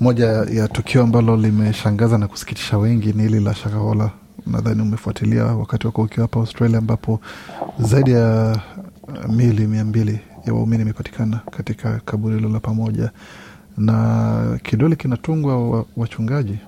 moja 0.00 0.26
ya, 0.26 0.44
ya 0.50 0.68
tukio 0.68 1.02
ambalo 1.02 1.36
limeshangaza 1.36 2.18
na 2.18 2.28
kusikitisha 2.28 2.78
wengi 2.78 3.12
ni 3.12 3.22
hili 3.22 3.40
la 3.40 3.54
Shakahola. 3.54 4.10
Nadhani 4.46 4.82
umefuatilia 4.82 5.44
wakati 5.44 5.86
wako 5.86 6.02
ukiwa 6.02 6.24
hapa 6.24 6.40
Australia, 6.40 6.78
ambapo 6.78 7.20
zaidi 7.78 8.10
ya 8.10 8.58
uh, 9.02 9.34
mili 9.34 9.66
mia 9.66 9.84
mbili 9.84 10.20
ya 10.46 10.54
waumini 10.54 10.82
imepatikana 10.82 11.40
katika 11.50 12.00
kaburi 12.04 12.36
hilo 12.36 12.48
la 12.48 12.60
pamoja, 12.60 13.10
na 13.76 14.58
kidole 14.62 14.96
kinatungwa 14.96 15.70
wa- 15.70 15.84
wachungaji 15.96 16.58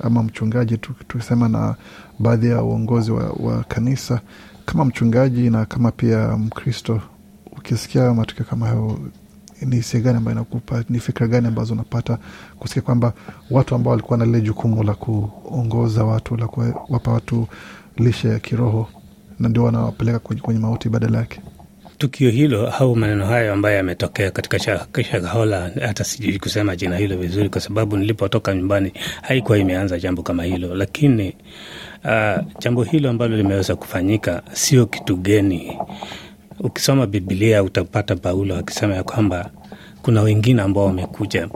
ama 0.00 0.22
mchungaji 0.22 0.78
tukisema 0.78 1.48
na 1.48 1.74
baadhi 2.18 2.48
ya 2.48 2.62
uongozi 2.62 3.10
wa, 3.12 3.30
wa 3.30 3.64
kanisa 3.64 4.20
kama 4.66 4.84
mchungaji 4.84 5.50
na 5.50 5.64
kama 5.64 5.90
pia 5.90 6.36
Mkristo, 6.36 7.00
ukisikia 7.58 8.14
matukio 8.14 8.44
kama 8.44 8.66
hayo, 8.66 8.98
ni 9.66 9.76
hisia 9.76 10.00
gani 10.00 10.16
ambayo 10.18 10.34
inakupa? 10.36 10.84
Ni 10.88 10.98
fikra 11.00 11.26
gani 11.26 11.46
ambazo 11.48 11.72
unapata 11.74 12.18
kusikia 12.58 12.82
kwamba 12.82 13.12
watu 13.50 13.74
ambao 13.74 13.90
walikuwa 13.90 14.18
na 14.18 14.24
lile 14.24 14.40
jukumu 14.40 14.82
la 14.82 14.94
kuongoza 14.94 16.04
watu 16.04 16.36
la 16.36 16.46
kuwapa 16.48 17.12
watu 17.12 17.46
lishe 17.96 18.28
ya 18.28 18.38
kiroho 18.38 18.88
na 19.38 19.48
ndio 19.48 19.64
wanawapeleka 19.64 20.18
kwenye, 20.18 20.60
mauti 20.60 20.88
badala 20.88 21.18
yake? 21.18 21.40
tukio 21.98 22.30
hilo 22.30 22.68
au 22.70 22.96
maneno 22.96 23.26
hayo 23.26 23.52
ambayo 23.52 23.76
yametokea 23.76 24.30
katika 24.30 24.58
Shakahola, 25.02 25.70
hata 25.86 26.04
sijui 26.04 26.38
kusema 26.38 26.76
jina 26.76 26.96
hilo 26.96 27.16
vizuri, 27.16 27.48
kwa 27.48 27.60
sababu 27.60 27.96
nilipotoka 27.96 28.54
nyumbani 28.54 28.92
haikuwa 29.22 29.58
imeanza 29.58 29.98
jambo 29.98 30.22
kama 30.22 30.44
hilo, 30.44 30.74
lakini 30.74 31.34
uh, 32.04 32.44
jambo 32.58 32.82
hilo 32.82 33.10
ambalo 33.10 33.36
limeweza 33.36 33.76
kufanyika 33.76 34.42
sio 34.52 34.86
kitu 34.86 35.16
geni. 35.16 35.78
Ukisoma 36.60 37.06
Bibilia 37.06 37.62
utapata 37.62 38.16
Paulo 38.16 38.56
akisema 38.56 38.94
ya 38.94 39.02
kwamba 39.02 39.50
kuna 40.02 40.22
wengine 40.22 40.62
ambao 40.62 40.84
wamekuja 40.86 41.48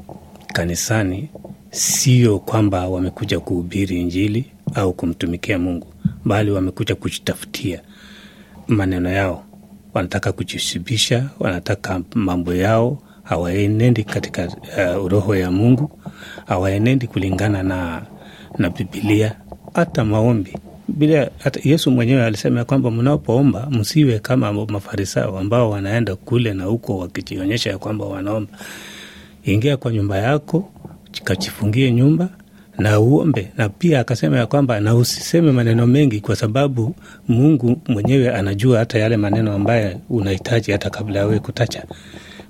kanisani, 0.52 1.28
sio 1.70 2.38
kwamba 2.38 2.88
wamekuja 2.88 3.40
kuhubiri 3.40 4.00
Injili 4.00 4.44
au 4.74 4.92
kumtumikia 4.92 5.58
Mungu, 5.58 5.86
bali 6.24 6.50
wamekuja 6.50 6.94
kujitafutia 6.94 7.80
maneno 8.68 9.10
yao 9.10 9.44
wanataka 9.94 10.32
kujishibisha, 10.32 11.28
wanataka 11.40 12.00
mambo 12.14 12.54
yao, 12.54 12.98
hawaenendi 13.22 14.04
katika 14.04 14.46
uh, 14.46 15.08
roho 15.10 15.36
ya 15.36 15.50
Mungu, 15.50 15.98
hawaenendi 16.46 17.06
kulingana 17.06 17.62
na, 17.62 18.02
na 18.58 18.70
Bibilia. 18.70 19.34
Hata 19.74 20.04
maombi 20.04 20.54
bila, 20.88 21.30
hata 21.38 21.60
Yesu 21.64 21.90
mwenyewe 21.90 22.24
alisema 22.24 22.64
kwamba 22.64 22.90
mnapoomba 22.90 23.68
msiwe 23.70 24.18
kama 24.18 24.52
Mafarisayo 24.52 25.38
ambao 25.38 25.70
wanaenda 25.70 26.16
kule 26.16 26.54
na 26.54 26.64
huko 26.64 26.98
wakijionyesha 26.98 27.70
ya 27.70 27.78
kwamba 27.78 28.04
wanaomba. 28.04 28.52
Ingia 29.44 29.76
kwa 29.76 29.92
nyumba 29.92 30.18
yako, 30.18 30.70
kachifungie 31.24 31.90
nyumba 31.92 32.28
na 32.78 33.00
uombe. 33.00 33.52
Na 33.56 33.68
pia 33.68 34.00
akasema 34.00 34.36
ya 34.38 34.46
kwamba 34.46 34.80
na 34.80 34.94
usiseme 34.94 35.52
maneno 35.52 35.86
mengi, 35.86 36.20
kwa 36.20 36.36
sababu 36.36 36.94
Mungu 37.28 37.80
mwenyewe 37.88 38.30
anajua 38.34 38.78
hata 38.78 38.98
yale 38.98 39.16
maneno 39.16 39.52
ambayo 39.52 40.00
unahitaji 40.10 40.72
hata 40.72 40.90
kabla 40.90 41.18
yawe 41.18 41.38
kutacha. 41.38 41.84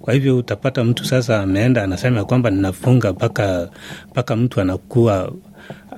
Kwa 0.00 0.14
hivyo 0.14 0.36
utapata 0.38 0.84
mtu 0.84 1.04
sasa 1.04 1.40
ameenda 1.42 1.82
anasema 1.82 2.18
ya 2.18 2.24
kwamba 2.24 2.50
ninafunga 2.50 3.12
mpaka 3.12 3.68
mpaka 4.10 4.36
mtu 4.36 4.60
anakuwa 4.60 5.32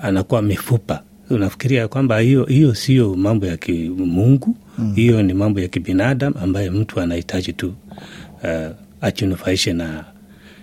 anakuwa 0.03 0.43
mifupa. 0.43 1.03
Unafikiria 1.31 1.89
kwamba 1.89 2.19
hiyo 2.19 2.45
hiyo 2.45 2.75
sio 2.75 3.15
mambo 3.15 3.47
ya 3.47 3.57
kimungu, 3.57 4.57
hiyo 4.95 5.17
mm. 5.17 5.23
ni 5.23 5.35
mambo 5.35 5.61
ya 5.61 5.69
kibinadamu 5.69 6.37
ambaye 6.43 6.71
mtu 6.71 7.01
anahitaji 7.01 7.53
tu 7.53 7.75
uh, 8.45 8.75
ajinufaishe 9.01 9.73
na 9.73 10.05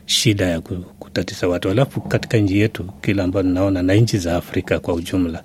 shida 0.06 0.46
ya 0.46 0.62
kutatisa 1.00 1.48
watu. 1.48 1.70
Alafu 1.70 2.02
katika 2.02 2.38
nchi 2.38 2.60
yetu 2.60 2.84
kile 3.02 3.22
ambayo 3.24 3.46
naona 3.46 3.82
na 3.84 3.94
nchi 3.94 4.18
za 4.18 4.36
Afrika 4.36 4.80
kwa 4.80 4.94
ujumla 4.94 5.44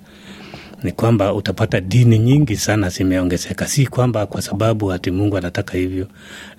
ni 0.83 0.91
kwamba 0.91 1.33
utapata 1.33 1.81
dini 1.81 2.19
nyingi 2.19 2.55
sana 2.57 2.89
zimeongezeka, 2.89 3.67
si 3.67 3.87
kwamba 3.87 4.25
kwa 4.25 4.41
sababu 4.41 4.91
ati 4.91 5.11
Mungu 5.11 5.37
anataka 5.37 5.77
hivyo, 5.77 6.07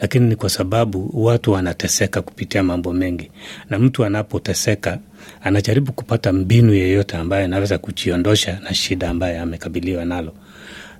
lakini 0.00 0.26
ni 0.28 0.36
kwa 0.36 0.50
sababu 0.50 1.10
watu 1.24 1.52
wanateseka 1.52 2.22
kupitia 2.22 2.62
mambo 2.62 2.92
mengi, 2.92 3.30
na 3.70 3.78
mtu 3.78 4.04
anapoteseka 4.04 4.98
anajaribu 5.44 5.92
kupata 5.92 6.32
mbinu 6.32 6.74
yeyote 6.74 7.16
ambayo 7.16 7.44
anaweza 7.44 7.78
kujiondosha 7.78 8.58
na 8.64 8.74
shida 8.74 9.10
ambayo 9.10 9.42
amekabiliwa 9.42 10.04
nalo. 10.04 10.32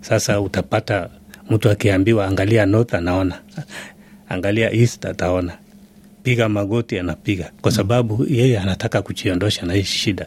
Sasa 0.00 0.40
utapata 0.40 1.08
mtu 1.50 1.70
akiambiwa 1.70 2.26
angalia 2.26 2.66
north, 2.66 2.94
anaona, 2.94 3.38
angalia 4.28 4.72
east, 4.72 5.04
ataona. 5.06 5.52
Piga 6.22 6.48
magoti 6.48 6.98
anapiga. 6.98 7.50
Kwa 7.60 7.72
sababu 7.72 8.26
yeye 8.30 8.58
anataka 8.58 9.02
kujiondosha 9.02 9.66
na 9.66 9.74
hii 9.74 9.82
shida. 9.82 10.26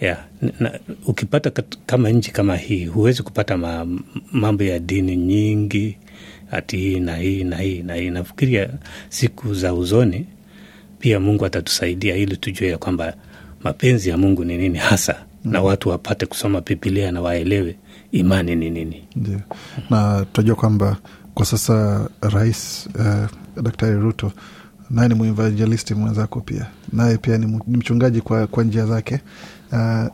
Yeah. 0.00 0.24
na, 0.60 0.78
ukipata 1.06 1.50
kat, 1.50 1.76
kama 1.86 2.10
nchi 2.10 2.30
kama 2.32 2.56
hii 2.56 2.84
huwezi 2.84 3.22
kupata 3.22 3.56
ma, 3.56 3.86
mambo 4.32 4.64
ya 4.64 4.78
dini 4.78 5.16
nyingi 5.16 5.96
ati 6.50 6.76
hii 6.76 7.00
na 7.00 7.16
hii 7.16 7.44
na 7.44 7.56
hii 7.56 7.82
na 7.82 7.94
hii. 7.94 8.10
Nafikiria 8.10 8.68
siku 9.08 9.54
za 9.54 9.74
uzoni 9.74 10.26
pia 10.98 11.20
mungu 11.20 11.44
atatusaidia 11.46 12.16
ili 12.16 12.36
tujue 12.36 12.68
ya 12.68 12.78
kwamba 12.78 13.14
mapenzi 13.64 14.08
ya 14.08 14.18
mungu 14.18 14.44
ni 14.44 14.56
nini 14.58 14.78
hasa 14.78 15.14
mm. 15.44 15.52
na 15.52 15.62
watu 15.62 15.88
wapate 15.88 16.26
kusoma 16.26 16.60
bibilia 16.60 17.12
na 17.12 17.20
waelewe 17.20 17.76
imani 18.12 18.56
ni 18.56 18.70
nini. 18.70 19.08
Ndio 19.16 19.40
na 19.90 20.26
tunajua 20.32 20.56
kwamba 20.56 20.96
kwa 21.34 21.46
sasa 21.46 22.08
rais 22.20 22.88
uh, 22.94 23.62
daktari 23.62 23.94
ruto 23.96 24.32
naye 24.90 25.08
ni 25.08 25.14
muevangelisti 25.14 25.94
mwenzako 25.94 26.40
pia. 26.40 26.66
Naye 26.92 27.16
pia 27.18 27.38
ni, 27.38 27.60
mchungaji 27.66 28.20
kwa, 28.20 28.46
kwa 28.46 28.64
njia 28.64 28.86
zake. 28.86 29.20
Uh, 29.72 30.06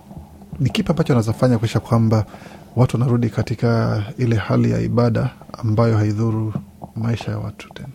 ni 0.60 0.70
kipi 0.70 0.90
ambacho 0.90 1.12
anawezafanya 1.12 1.58
kuisha 1.58 1.80
kwamba 1.80 2.26
watu 2.76 2.96
wanarudi 2.96 3.28
katika 3.30 4.02
ile 4.18 4.36
hali 4.36 4.70
ya 4.70 4.80
ibada 4.80 5.30
ambayo 5.52 5.96
haidhuru 5.98 6.54
maisha 6.96 7.30
ya 7.30 7.38
watu 7.38 7.68
tena? 7.74 7.88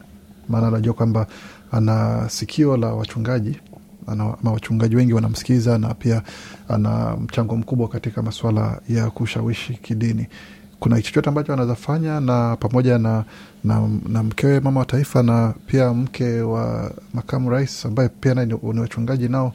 Maana 0.50 0.68
anajua 0.68 0.94
kwamba 0.94 1.28
ana 1.72 2.26
sikio 2.30 2.78
la 2.78 2.88
wachungaji 2.94 3.60
ana, 4.08 4.24
ama 4.42 4.52
wachungaji 4.52 4.96
wengi 4.96 5.14
wanamsikiza 5.14 5.78
na 5.78 5.94
pia 5.94 6.22
ana 6.70 7.18
mchango 7.18 7.56
mkubwa 7.58 7.88
katika 7.88 8.22
masuala 8.22 8.82
ya 8.90 9.10
kushawishi 9.10 9.74
kidini. 9.74 10.28
Kuna 10.80 11.02
chochote 11.02 11.30
ambacho 11.30 11.54
anaweza 11.54 11.76
fanya 11.76 12.20
na 12.20 12.56
pamoja 12.56 12.98
na, 12.98 13.24
na, 13.64 13.90
na 14.08 14.24
mkewe 14.24 14.60
mama 14.60 14.80
wa 14.80 14.86
taifa 14.86 15.24
na 15.24 15.54
pia 15.66 15.94
mke 15.94 16.42
wa 16.42 16.92
makamu 17.14 17.50
rais 17.50 17.86
ambaye 17.86 18.10
pia 18.10 18.34
naye 18.34 18.48
ni 18.48 18.80
wachungaji 18.80 19.28
nao 19.28 19.52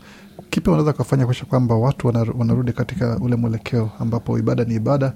kipi 0.50 0.70
wanaweza 0.70 0.92
kufanya 0.92 1.26
kuisha 1.26 1.44
kwamba 1.44 1.74
watu 1.74 2.06
wanarudi 2.38 2.72
katika 2.72 3.18
ule 3.18 3.36
mwelekeo 3.36 3.90
ambapo 4.00 4.38
ibada 4.38 4.64
ni 4.64 4.74
ibada 4.74 5.12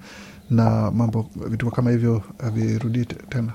na 0.51 0.91
mambo 0.91 1.27
vitu 1.49 1.71
kama 1.71 1.91
hivyo 1.91 2.23
havirudii 2.39 3.05
tena? 3.05 3.53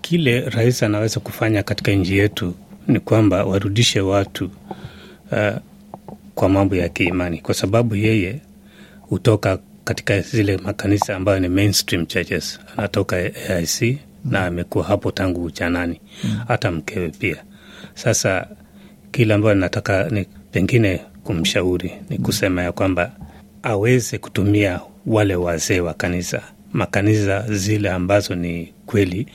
Kile 0.00 0.40
rais 0.40 0.82
anaweza 0.82 1.20
kufanya 1.20 1.62
katika 1.62 1.92
nchi 1.92 2.18
yetu 2.18 2.54
ni 2.88 3.00
kwamba 3.00 3.44
warudishe 3.44 4.00
watu 4.00 4.50
uh, 5.32 5.56
kwa 6.34 6.48
mambo 6.48 6.76
ya 6.76 6.88
kiimani 6.88 7.38
kwa 7.38 7.54
sababu 7.54 7.96
yeye 7.96 8.40
hutoka 9.00 9.58
katika 9.84 10.20
zile 10.20 10.56
makanisa 10.56 11.16
ambayo 11.16 11.40
ni 11.40 11.48
mainstream 11.48 12.06
churches 12.06 12.60
anatoka 12.76 13.16
aic 13.16 13.82
mm. 13.82 13.96
na 14.24 14.46
amekuwa 14.46 14.84
hapo 14.84 15.10
tangu 15.10 15.44
uchanani 15.44 16.00
mm. 16.24 16.40
hata 16.48 16.70
mkewe 16.70 17.08
pia 17.08 17.36
sasa 17.94 18.46
kile 19.12 19.34
ambayo 19.34 19.54
nataka 19.54 20.08
ni 20.10 20.24
pengine 20.52 21.00
kumshauri 21.24 21.92
ni 22.10 22.18
kusema 22.18 22.62
ya 22.62 22.72
kwamba 22.72 23.12
aweze 23.62 24.18
kutumia 24.18 24.80
wale 25.06 25.34
wazee 25.36 25.80
wa 25.80 25.94
kanisa 25.94 26.42
makanisa 26.72 27.44
zile 27.48 27.90
ambazo 27.90 28.34
ni 28.34 28.72
kweli 28.86 29.26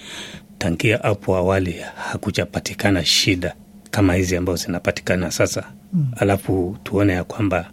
tangia 0.62 0.98
hapo 0.98 1.36
awali 1.36 1.76
hakujapatikana 2.12 3.06
shida 3.06 3.56
kama 3.92 4.14
hizi 4.16 4.36
ambazo 4.36 4.66
zinapatikana 4.66 5.32
sasa. 5.32 5.64
Mm. 5.94 6.12
alafu 6.18 6.78
tuone 6.84 7.14
ya 7.14 7.24
kwamba 7.24 7.72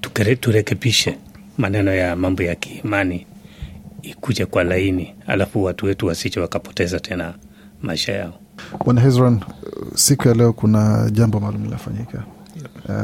tukere, 0.00 0.36
turekebishe 0.36 1.18
maneno 1.58 1.94
ya 1.94 2.16
mambo 2.16 2.42
ya 2.42 2.54
kiimani 2.54 3.26
ikuje 4.02 4.46
kwa 4.46 4.64
laini 4.64 5.14
alafu 5.26 5.64
watu 5.64 5.86
wetu 5.86 6.06
wasiche 6.06 6.40
wakapoteza 6.40 7.00
tena 7.00 7.34
maisha 7.82 8.12
yao. 8.12 8.38
Bwana 8.84 9.00
hezron 9.00 9.40
siku 9.94 10.28
ya 10.28 10.34
leo 10.34 10.52
kuna 10.52 11.10
jambo 11.12 11.40
maalum 11.40 11.64
linafanyika. 11.64 12.24
Uh, 12.88 12.94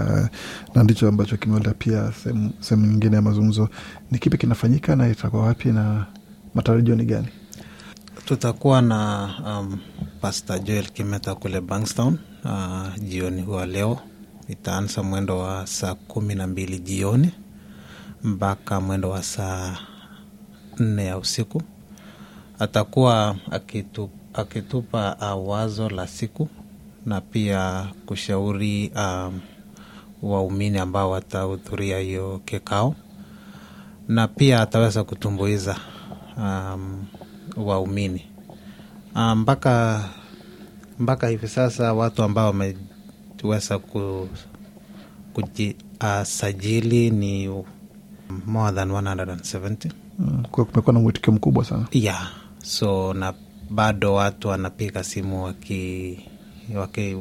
na 0.75 0.83
ndicho 0.85 1.09
ambacho 1.09 1.37
kimeleta 1.37 1.75
pia 1.79 2.13
sehemu 2.61 2.87
nyingine 2.87 3.17
ya 3.17 3.23
mazungumzo. 3.23 3.69
Ni 4.11 4.19
kipi 4.19 4.37
kinafanyika 4.39 4.97
na 4.97 5.09
itakuwa 5.09 5.43
wapi 5.43 5.69
na 5.69 6.07
matarajio 6.55 6.95
ni 6.95 7.05
gani 7.05 7.29
tutakuwa 8.31 8.83
na 8.83 9.31
um, 9.47 9.79
Pastor 10.21 10.61
Joel 10.61 10.87
Kimeta 10.91 11.35
kule 11.35 11.61
Bankstown 11.61 12.19
uh, 12.45 12.99
jioni 12.99 13.43
huwa 13.43 13.67
leo 13.67 13.99
itaanza 14.49 15.03
mwendo 15.03 15.39
wa 15.39 15.67
saa 15.67 15.95
kumi 15.95 16.35
na 16.35 16.47
mbili 16.47 16.79
jioni 16.79 17.31
mpaka 18.25 18.81
mwendo 18.81 19.11
wa 19.11 19.23
saa 19.23 19.77
nne 20.79 21.05
ya 21.05 21.19
usiku. 21.19 21.63
Atakuwa 22.59 23.37
akitu, 23.51 24.11
akitupa 24.35 25.17
uh, 25.37 25.49
wazo 25.49 25.89
la 25.89 26.07
siku 26.07 26.49
na 27.07 27.21
pia 27.21 27.87
kushauri 28.07 28.93
um, 28.97 29.41
waumini 30.23 30.79
ambao 30.79 31.11
watahudhuria 31.11 31.99
hiyo 31.99 32.41
kikao, 32.45 32.95
na 34.09 34.29
pia 34.29 34.61
ataweza 34.63 35.05
kutumbuiza 35.05 35.77
um, 36.37 37.05
waumini 37.67 38.27
Ah, 39.15 39.35
mpaka 39.35 40.05
mpaka 40.99 41.29
hivi 41.29 41.49
sasa 41.49 41.93
watu 41.93 42.23
ambao 42.23 42.47
wameweza 42.47 43.79
ku, 43.79 44.29
kujisajili 45.33 47.11
ni 47.11 47.49
more 48.47 48.73
than 48.77 48.91
170 48.91 49.91
Mm, 50.19 50.43
kumekuwa 50.51 50.93
na 50.93 51.01
mwitikio 51.01 51.33
mkubwa 51.33 51.65
sana 51.65 51.87
yeah. 51.93 52.31
so 52.63 53.15
na 53.15 53.35
bado 53.71 54.15
watu 54.15 54.49
wanapiga 54.49 55.05
simu 55.05 55.45
waki 55.45 56.19
waki- 56.77 57.17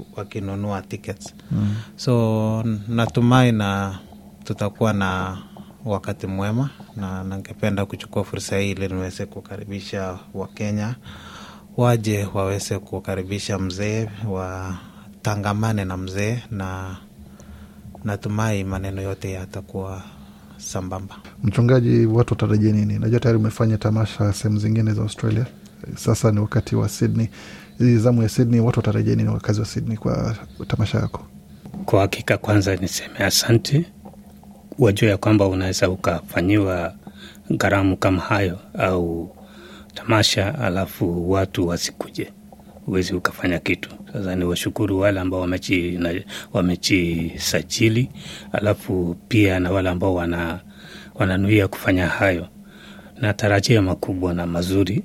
tickets 0.82 1.34
mm. 1.52 1.75
so 1.95 2.63
natumai 2.88 3.52
na 3.52 3.99
tutakuwa 4.43 4.93
na 4.93 5.38
wakati 5.85 6.27
mwema 6.27 6.69
na 6.95 7.23
ningependa 7.23 7.85
kuchukua 7.85 8.23
fursa 8.23 8.57
hii 8.57 8.71
ili 8.71 8.87
niweze 8.87 9.25
kukaribisha 9.25 10.19
wakenya 10.33 10.95
waje 11.77 12.27
waweze 12.33 12.79
kukaribisha 12.79 13.59
mzee 13.59 14.09
watangamane 14.29 15.85
na 15.85 15.97
mzee 15.97 16.43
na 16.51 16.97
natumai 18.03 18.63
maneno 18.63 19.01
yote 19.01 19.31
yatakuwa 19.31 20.03
sambamba. 20.57 21.15
Mchungaji 21.43 22.05
watu 22.05 22.33
watarajia 22.33 22.71
nini? 22.71 22.99
Najua 22.99 23.19
tayari 23.19 23.39
umefanya 23.39 23.77
tamasha 23.77 24.33
sehemu 24.33 24.59
zingine 24.59 24.93
za 24.93 25.01
australia. 25.01 25.45
Sasa 25.95 26.31
ni 26.31 26.39
wakati 26.39 26.75
wa 26.75 26.89
sydney. 26.89 27.29
Hii 27.77 27.97
zamu 27.97 28.23
ya 28.23 28.29
sydney 28.29 28.59
watu 28.59 28.79
watarajia 28.79 29.15
nini 29.15 29.29
wakazi 29.29 29.59
wa 29.59 29.65
sydney 29.65 29.97
kwa 29.97 30.35
tamasha 30.67 30.99
yako? 30.99 31.25
Kwa 31.85 32.01
hakika 32.01 32.37
kwanza 32.37 32.75
niseme 32.75 33.17
asante 33.19 33.85
wajua 34.79 35.09
ya 35.09 35.17
kwamba 35.17 35.47
unaweza 35.47 35.89
ukafanyiwa 35.89 36.93
gharamu 37.51 37.97
kama 37.97 38.21
hayo 38.21 38.59
au 38.77 39.35
tamasha 39.93 40.59
alafu 40.59 41.31
watu 41.31 41.67
wasikuje. 41.67 42.31
Huwezi 42.85 43.13
ukafanya 43.13 43.59
kitu. 43.59 43.89
Sasa 44.13 44.35
ni 44.35 44.43
washukuru 44.45 44.99
wale 44.99 45.19
ambao 45.19 45.47
wamejisajili 46.53 48.09
alafu 48.51 49.15
pia 49.27 49.59
na 49.59 49.71
wale 49.71 49.89
ambao 49.89 50.15
wana 50.15 50.59
wananuia 51.15 51.67
kufanya 51.67 52.07
hayo. 52.07 52.47
Na 53.21 53.33
tarajia 53.33 53.81
makubwa 53.81 54.33
na 54.33 54.45
mazuri 54.47 55.03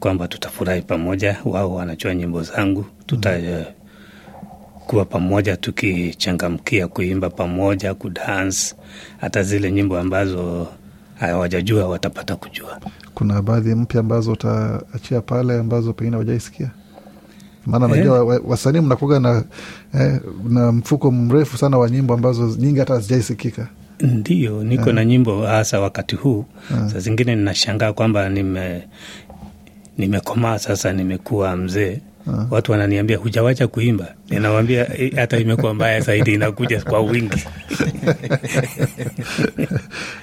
kwamba 0.00 0.28
tutafurahi 0.28 0.82
pamoja. 0.82 1.36
Wao 1.44 1.74
wanajua 1.74 2.14
nyimbo 2.14 2.42
zangu. 2.42 2.84
Tuta 3.06 3.38
mm 3.38 3.64
kuwa 4.88 5.04
pamoja 5.04 5.56
tukichangamkia 5.56 6.88
kuimba 6.88 7.30
pamoja 7.30 7.94
kudance 7.94 8.74
hata 9.20 9.42
zile 9.42 9.72
nyimbo 9.72 9.98
ambazo 9.98 10.66
hawajajua 11.20 11.88
watapata 11.88 12.36
kujua. 12.36 12.80
Kuna 13.14 13.42
baadhi 13.42 13.74
mpya 13.74 14.00
ambazo 14.00 14.32
utaachia 14.32 15.20
pale 15.20 15.58
ambazo 15.58 15.92
pengine 15.92 16.16
wajaisikia 16.16 16.70
maana 17.66 17.88
najua 17.88 18.24
wa- 18.24 18.40
wasanii 18.46 18.80
mnakuga 18.80 19.20
na, 19.20 19.44
eh, 19.94 20.20
na 20.48 20.72
mfuko 20.72 21.10
mrefu 21.10 21.58
sana 21.58 21.78
wa 21.78 21.90
nyimbo 21.90 22.14
ambazo 22.14 22.46
nyingi 22.58 22.78
hata 22.78 22.94
hazijaisikika. 22.94 23.68
Ndio 24.00 24.64
niko 24.64 24.92
na 24.92 25.04
nyimbo 25.04 25.46
hasa 25.46 25.80
wakati 25.80 26.16
huu. 26.16 26.44
Saa 26.92 26.98
zingine 26.98 27.36
ninashangaa 27.36 27.92
kwamba 27.92 28.28
nime 28.28 28.88
nimekomaa 29.98 30.58
sasa 30.58 30.92
nimekuwa 30.92 31.56
mzee 31.56 32.00
watu 32.50 32.72
wananiambia 32.72 33.16
hujawacha 33.16 33.68
kuimba? 33.68 34.14
Ninawambia 34.30 34.98
"Eh, 34.98 35.12
hata 35.16 35.38
imekuwa 35.38 35.74
mbaya 35.74 36.00
zaidi 36.00 36.34
inakuja 36.34 36.82
kwa 36.82 37.00
wingi. 37.00 37.44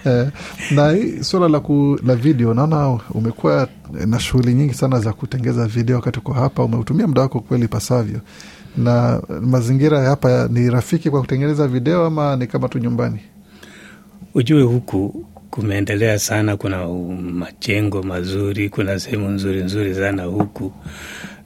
Eh, 0.05 0.27
na 0.71 0.95
suala 1.21 1.47
la, 1.47 1.59
ku, 1.59 1.99
la 2.05 2.15
video 2.15 2.53
naona 2.53 2.99
umekuwa 3.11 3.67
na 4.05 4.19
shughuli 4.19 4.53
nyingi 4.53 4.73
sana 4.73 4.99
za 4.99 5.13
kutengeza 5.13 5.65
video 5.67 5.95
wakati 5.95 6.19
uko 6.19 6.33
hapa 6.33 6.63
umeutumia 6.63 7.07
muda 7.07 7.21
wako 7.21 7.39
kweli 7.39 7.67
pasavyo 7.67 8.19
na 8.77 9.21
mazingira 9.41 10.01
hapa 10.01 10.47
ni 10.51 10.69
rafiki 10.69 11.09
kwa 11.09 11.21
kutengeneza 11.21 11.67
video 11.67 12.05
ama 12.05 12.35
ni 12.35 12.47
kama 12.47 12.69
tu 12.69 12.79
nyumbani? 12.79 13.19
Ujue 14.33 14.61
huku 14.63 15.25
kumeendelea 15.55 16.19
sana. 16.19 16.57
Kuna 16.57 16.87
majengo 17.31 18.03
mazuri 18.03 18.69
kuna 18.69 18.99
sehemu 18.99 19.29
nzuri 19.29 19.63
nzuri 19.63 19.95
sana 19.95 20.23
huku. 20.23 20.65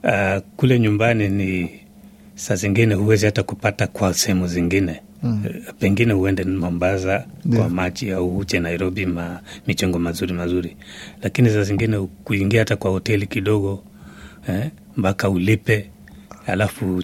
Uh, 0.04 0.38
kule 0.58 0.80
nyumbani 0.80 1.30
ni 1.30 1.69
saa 2.36 2.56
zingine 2.56 2.93
huwezi 2.95 3.26
hata 3.26 3.43
kupata 3.43 3.88
kwa 3.88 4.13
sehemu 4.13 4.48
zingine. 4.48 5.02
Mm. 5.24 5.43
pengine 5.80 6.13
uende 6.13 6.43
Mombasa 6.43 7.12
yeah, 7.12 7.26
kwa 7.58 7.69
maji 7.69 8.12
au 8.12 8.38
uje 8.38 8.60
Nairobi 8.60 9.06
ma, 9.06 9.39
michongo 9.67 10.00
mazuri 10.00 10.34
mazuri, 10.34 10.78
lakini 11.22 11.50
saa 11.50 11.63
zingine 11.63 12.00
kuingia 12.24 12.60
hata 12.62 12.76
kwa 12.76 12.91
hoteli 12.91 13.28
kidogo 13.28 13.84
eh, 14.50 14.69
mpaka 14.98 15.30
ulipe 15.30 15.89
alafu 16.51 17.03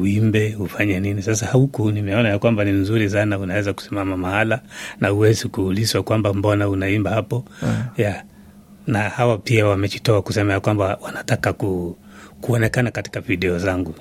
uimbe 0.00 0.56
ufanye 0.60 1.00
nini. 1.00 1.22
Sasa 1.22 1.46
huku 1.46 1.90
nimeona 1.90 2.28
ya 2.28 2.38
kwamba 2.38 2.64
ni 2.64 2.70
nzuri 2.72 3.10
sana, 3.10 3.38
unaweza 3.38 3.72
kusimama 3.72 4.16
mahala 4.16 4.60
na 5.00 5.12
uwezi 5.12 5.48
kuulizwa 5.48 6.02
kwamba 6.02 6.32
mbona 6.34 6.68
unaimba 6.68 7.10
hapo 7.10 7.44
yeah. 7.96 8.22
Na 8.86 8.98
hawa 9.08 9.38
pia 9.38 9.66
wamejitoa 9.66 10.22
kusema 10.22 10.52
ya 10.52 10.60
kwamba 10.60 10.98
wanataka 11.02 11.52
ku, 11.52 11.96
kuonekana 12.40 12.90
katika 12.90 13.20
video 13.20 13.58
zangu 13.58 13.94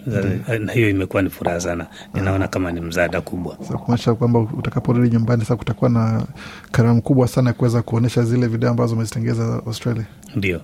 na 0.60 0.71
hiyo 0.74 0.89
imekuwa 0.89 1.21
ni 1.21 1.30
furaha 1.30 1.60
sana, 1.60 1.88
ninaona 2.13 2.48
kama 2.48 2.71
ni 2.71 2.82
msaada 2.82 3.21
kubwa. 3.21 3.56
Kumaanisha 3.56 4.13
kwamba 4.15 4.39
utakaporudi 4.39 5.10
nyumbani 5.10 5.41
sasa 5.41 5.56
kutakuwa 5.56 5.89
na 5.89 6.26
karamu 6.71 7.02
kubwa 7.02 7.28
sana 7.28 7.50
ya 7.50 7.54
kuweza 7.54 7.82
kuonyesha 7.82 8.24
zile 8.24 8.48
video 8.48 8.69
ambazo 8.69 8.95
umezitengeza 8.95 9.62
Australia. 9.65 10.06
Ndio 10.36 10.62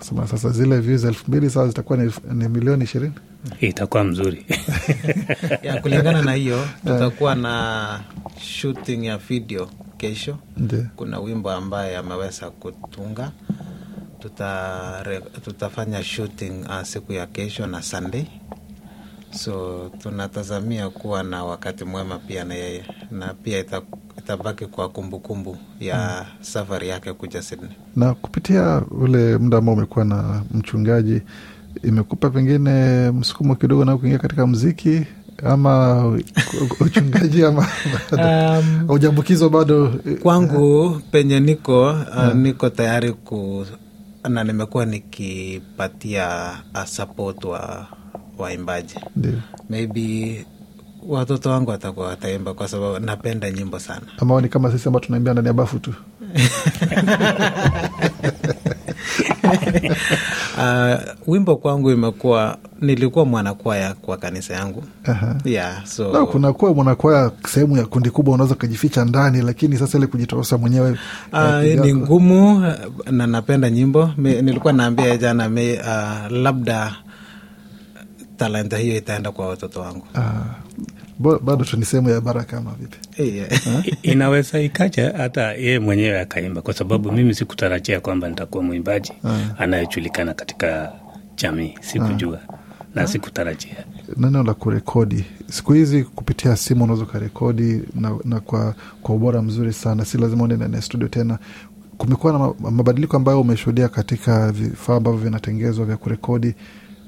sema 0.00 0.26
sasa 0.26 0.50
zile 0.50 0.78
views 0.80 1.04
elfu 1.04 1.24
mbili 1.28 1.50
sasa 1.50 1.68
zitakuwa 1.68 1.98
ni, 1.98 2.12
ni 2.32 2.48
milioni 2.48 2.84
ishirini? 2.84 3.12
Itakuwa 3.60 4.04
mzuri. 4.04 4.46
Ya 5.62 5.80
kulingana 5.80 6.22
na 6.22 6.32
hiyo 6.34 6.68
tutakuwa 6.86 7.34
na 7.34 8.00
shooting 8.40 9.04
ya 9.04 9.18
video 9.18 9.68
kesho. 9.96 10.38
Ndio. 10.56 10.86
Kuna 10.96 11.18
wimbo 11.20 11.50
ambaye 11.50 11.96
ameweza 11.96 12.50
kutunga. 12.50 13.32
Tuta, 14.20 15.04
tutafanya 15.44 16.02
shooting 16.04 16.64
uh, 16.68 16.82
siku 16.82 17.12
ya 17.12 17.26
kesho 17.26 17.66
na 17.66 17.82
sunday 17.82 18.24
so 19.30 19.90
tunatazamia 19.98 20.90
kuwa 20.90 21.22
na 21.22 21.44
wakati 21.44 21.84
mwema 21.84 22.18
pia 22.18 22.44
na 22.44 22.54
yeye 22.54 22.84
na 23.10 23.34
pia 23.34 23.58
ita, 23.58 23.82
itabaki 24.18 24.66
kwa 24.66 24.88
kumbukumbu 24.88 25.50
kumbu 25.50 25.84
ya 25.84 26.26
safari 26.40 26.88
yake 26.88 27.12
kuja 27.12 27.42
sydney. 27.42 27.70
Na 27.96 28.14
kupitia 28.14 28.82
ule 28.90 29.38
muda 29.38 29.58
ambao 29.58 29.74
umekuwa 29.74 30.04
na 30.04 30.42
mchungaji 30.54 31.22
imekupa 31.82 32.30
pengine 32.30 33.10
msukumo 33.10 33.54
kidogo 33.54 33.84
na 33.84 33.96
kuingia 33.96 34.18
katika 34.18 34.46
mziki 34.46 35.06
ama 35.44 36.04
uchungaji 36.80 37.44
ama 37.44 37.66
bado? 38.12 39.38
Um, 39.40 39.50
bado? 39.50 39.94
Kwangu 40.22 41.00
penye 41.10 41.40
niko 41.40 41.90
uh, 41.90 42.34
niko 42.34 42.70
tayari 42.70 43.12
ku 43.12 43.66
na 44.28 44.44
nimekuwa 44.44 44.86
nikipatia 44.86 46.50
uh, 46.74 46.84
support 46.84 47.44
wa 47.44 47.86
waimbaji. 48.38 48.94
Maybe 49.70 50.46
watoto 51.08 51.50
wangu 51.50 51.70
watakuwa 51.70 52.06
wataimba 52.06 52.54
kwa 52.54 52.68
sababu 52.68 52.98
napenda 53.06 53.50
nyimbo 53.50 53.78
sana. 53.78 54.06
Ama 54.18 54.40
ni 54.40 54.48
kama 54.48 54.72
sisi 54.72 54.88
ambao 54.88 55.00
tunaimbia 55.00 55.32
ndani 55.32 55.48
ya 55.48 55.54
bafu 55.54 55.78
tu. 55.78 55.94
Uh, 60.58 60.94
wimbo 61.26 61.56
kwangu 61.56 61.90
imekuwa 61.90 62.58
nilikuwa 62.80 63.24
mwanakwaya 63.24 63.94
kwa 63.94 64.16
kanisa 64.16 64.54
yangu. 64.54 64.84
Yeah, 65.44 65.86
so 65.86 66.12
Na 66.12 66.26
kunakuwa 66.26 66.74
mwanakwaya 66.74 67.30
sehemu 67.48 67.76
ya 67.76 67.86
kundi 67.86 68.10
kubwa 68.10 68.34
unaweza 68.34 68.54
ukajificha 68.54 69.04
ndani 69.04 69.42
lakini 69.42 69.76
sasa 69.78 69.98
ile 69.98 70.06
kujitorosa 70.06 70.58
mwenyewe 70.58 70.98
Uh, 71.32 71.62
ni 71.84 71.94
ngumu 71.94 72.56
uh, 72.58 73.10
na 73.10 73.26
napenda 73.26 73.70
nyimbo. 73.70 74.10
Me, 74.16 74.42
nilikuwa 74.42 74.72
naambia 74.72 75.16
jana 75.16 75.48
me, 75.48 75.72
uh, 75.80 76.32
labda 76.32 76.96
talanta 78.36 78.78
hiyo 78.78 78.96
itaenda 78.96 79.32
kwa 79.32 79.48
watoto 79.48 79.80
wangu. 79.80 80.06
Ah, 80.14 80.44
bado 81.42 81.64
tu 81.64 81.76
ni 81.76 81.84
sehemu 81.84 82.08
ya 82.10 82.20
baraka 82.20 82.56
ama 82.58 82.74
vipi? 82.80 83.22
Yeah. 83.36 83.48
Inaweza 84.02 84.60
ikaja 84.60 85.12
hata 85.16 85.52
yeye 85.52 85.78
mwenyewe 85.78 86.20
akaimba, 86.20 86.62
kwa 86.62 86.74
sababu 86.74 87.12
mimi 87.12 87.34
sikutarajia 87.34 88.00
kwamba 88.00 88.28
nitakuwa 88.28 88.64
mwimbaji 88.64 89.12
anayejulikana 89.58 90.34
katika 90.34 90.92
jamii, 91.36 91.74
sikujua 91.80 92.38
na 92.94 93.06
sikutarajia. 93.06 93.84
neno 94.16 94.42
la 94.42 94.54
kurekodi 94.54 95.24
siku 95.50 95.72
hizi 95.72 96.04
kupitia 96.04 96.56
simu 96.56 96.84
unaweza 96.84 97.04
ukarekodi 97.04 97.82
na, 97.94 98.16
na 98.24 98.40
kwa, 98.40 98.74
kwa 99.02 99.14
ubora 99.14 99.42
mzuri 99.42 99.72
sana. 99.72 100.04
Si 100.04 100.18
lazima 100.18 100.42
uende 100.42 100.56
ndani 100.56 100.74
ya 100.74 100.82
studio 100.82 101.08
tena. 101.08 101.38
Kumekuwa 101.98 102.32
na 102.32 102.70
mabadiliko 102.70 103.16
ambayo 103.16 103.40
umeshuhudia 103.40 103.88
katika 103.88 104.52
vifaa 104.52 104.96
ambavyo 104.96 105.20
vinatengezwa 105.20 105.84
vya 105.86 105.96
kurekodi 105.96 106.54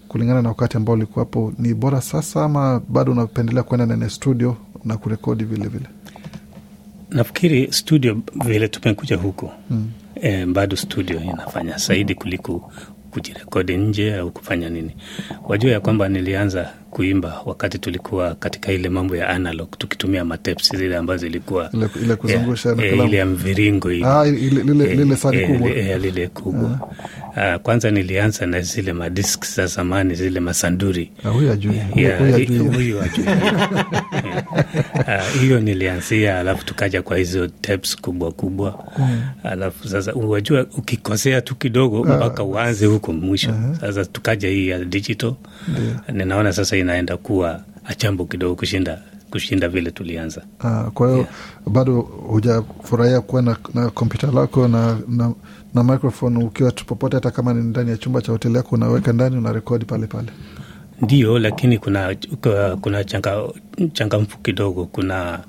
kulingana 0.08 0.42
na 0.42 0.48
wakati 0.48 0.76
ambao 0.76 0.94
ulikuwapo 0.94 1.52
ni 1.58 1.74
bora 1.74 2.00
sasa 2.00 2.44
ama 2.44 2.80
bado 2.88 3.12
unapendelea 3.12 3.62
kuenda 3.62 4.04
ya 4.04 4.10
studio 4.10 4.56
na 4.84 4.96
kurekodi 4.96 5.44
vilevile? 5.44 5.68
vile 5.78 5.90
Nafikiri 7.10 7.72
studio 7.72 8.18
vile 8.44 8.68
tumekuja 8.68 9.16
huku 9.16 9.50
mm. 9.70 9.90
e, 10.14 10.46
bado 10.46 10.76
studio 10.76 11.20
inafanya 11.20 11.76
zaidi 11.76 12.14
kuliko 12.14 12.72
kujirekodi 13.10 13.76
nje 13.76 14.14
au 14.16 14.30
kufanya 14.30 14.70
nini. 14.70 14.96
Wajua 15.48 15.72
ya 15.72 15.80
kwamba 15.80 16.08
nilianza 16.08 16.70
kuimba 16.90 17.40
wakati 17.46 17.78
tulikuwa 17.78 18.34
katika 18.34 18.72
ile 18.72 18.88
mambo 18.88 19.16
ya 19.16 19.28
analog 19.28 19.68
tukitumia 19.78 20.24
matapes 20.24 20.76
zile 20.76 20.96
ambazo 20.96 21.20
zilikuwa 21.20 21.70
Ile- 22.02 22.16
kuzungusha 22.16 22.68
eh, 22.70 22.76
kalamu. 22.76 23.08
ile 23.08 23.16
ya 23.16 23.26
mviringo 23.26 23.92
ile 23.92 24.06
Ah, 24.06 24.24
lile- 24.24 25.02
eh, 25.32 25.46
kubwa. 25.48 25.70
eh, 25.70 26.00
lile 26.00 26.26
kubwa. 26.28 26.90
Ah, 27.36 27.58
kwanza 27.58 27.90
nilianza 27.90 28.46
na 28.46 28.60
zile 28.60 28.92
madisk 28.92 29.44
za 29.54 29.66
zamani 29.66 30.14
zile 30.14 30.40
masanduri. 30.40 31.10
Ah, 31.24 31.28
huyu 31.28 31.52
ajui. 31.52 31.80
Ah, 35.06 35.22
hiyo 35.40 35.60
nilianzia, 35.60 36.38
alafu 36.38 36.64
tukaja 36.64 37.02
kwa 37.02 37.16
hizo 37.16 37.48
tapes 37.48 37.96
kubwa 37.96 38.32
kubwa, 38.32 38.84
alafu 39.42 39.88
sasa 39.88 40.12
wajua, 40.12 40.66
ukikosea 40.78 41.40
tu 41.40 41.54
kidogo 41.54 42.04
mpaka 42.04 42.42
uanze 42.44 42.86
huko 42.98 43.12
mwisho. 43.12 43.54
Sasa 43.80 44.04
tukaja 44.04 44.48
hii 44.48 44.68
ya 44.68 44.84
digital, 44.84 45.34
ninaona 46.12 46.52
sasa 46.52 46.76
inaenda 46.76 47.16
kuwa 47.16 47.62
achambo 47.84 48.24
kidogo 48.24 48.54
kushinda 48.54 49.02
kushinda 49.30 49.68
vile 49.68 49.90
tulianza. 49.90 50.42
Ah, 50.60 50.82
kwa 50.94 51.10
hiyo 51.12 51.26
bado 51.66 52.00
hujafurahia 52.00 53.20
kuwa 53.20 53.42
na, 53.42 53.56
na 53.74 53.90
kompyuta 53.90 54.26
lako 54.32 54.68
na, 54.68 54.98
na, 55.08 55.32
na 55.74 55.84
microphone 55.84 56.44
ukiwa 56.44 56.72
popote, 56.72 57.16
hata 57.16 57.30
kama 57.30 57.54
ni 57.54 57.62
ndani 57.62 57.90
ya 57.90 57.96
chumba 57.96 58.20
cha 58.22 58.32
hoteli 58.32 58.54
yako, 58.56 58.74
unaweka 58.74 59.12
ndani, 59.12 59.36
unarekodi 59.36 59.84
pale 59.84 60.06
pale. 60.06 60.28
Ndio, 61.02 61.38
lakini 61.38 61.78
kuna 61.78 62.16
kuna 62.80 63.04
changa, 63.04 63.42
changamfu 63.92 64.38
kidogo, 64.38 64.84
kuna 64.86 65.40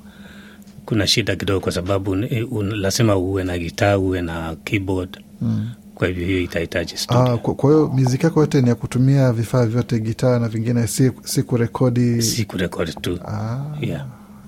kuna 0.85 1.07
shida 1.07 1.35
kidogo, 1.35 1.59
kwa 1.59 1.71
sababu 1.71 2.15
lazima 2.61 3.15
uwe 3.15 3.43
na 3.43 3.57
gitaa 3.57 3.97
uwe 3.97 4.21
na 4.21 4.55
keyboard 4.63 5.17
mm. 5.41 5.69
Kwa 5.99 6.07
hivyo 6.07 6.25
hiyo 6.27 6.41
itahitaji 6.41 6.97
studio. 6.97 7.23
Ah, 7.33 7.37
kwa 7.37 7.55
kwa 7.55 7.69
hiyo 7.71 7.91
miziki 7.95 8.25
yako 8.25 8.39
yote 8.39 8.61
ni 8.61 8.69
ya 8.69 8.75
kutumia 8.75 9.31
vifaa 9.33 9.65
vyote, 9.65 9.99
gitaa 9.99 10.39
na 10.39 10.47
vingine, 10.47 10.87
si, 10.87 11.11
si 11.23 11.43
kurekodi. 11.43 12.21
si 12.21 12.45
kurekodi 12.45 12.93
tu 12.93 13.19
Ah, 13.27 13.57
yeah. 13.81 14.05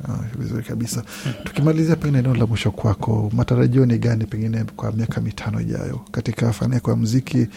ah, 0.10 0.38
vizuri 0.40 0.64
kabisa. 0.64 1.04
Tukimalizia 1.44 1.96
pengine 1.96 2.20
eneo 2.20 2.36
la 2.36 2.46
mwisho 2.46 2.72
kwako, 2.72 3.32
matarajio 3.36 3.86
ni 3.86 3.98
gani 3.98 4.26
pengine 4.26 4.64
kwa 4.76 4.92
miaka 4.92 5.22
mitano 5.22 5.62
ijayo 5.62 6.00
katika 6.12 6.54
fani 6.54 6.74
yako 6.74 6.92
ya 6.92 6.98
mziki 6.98 7.48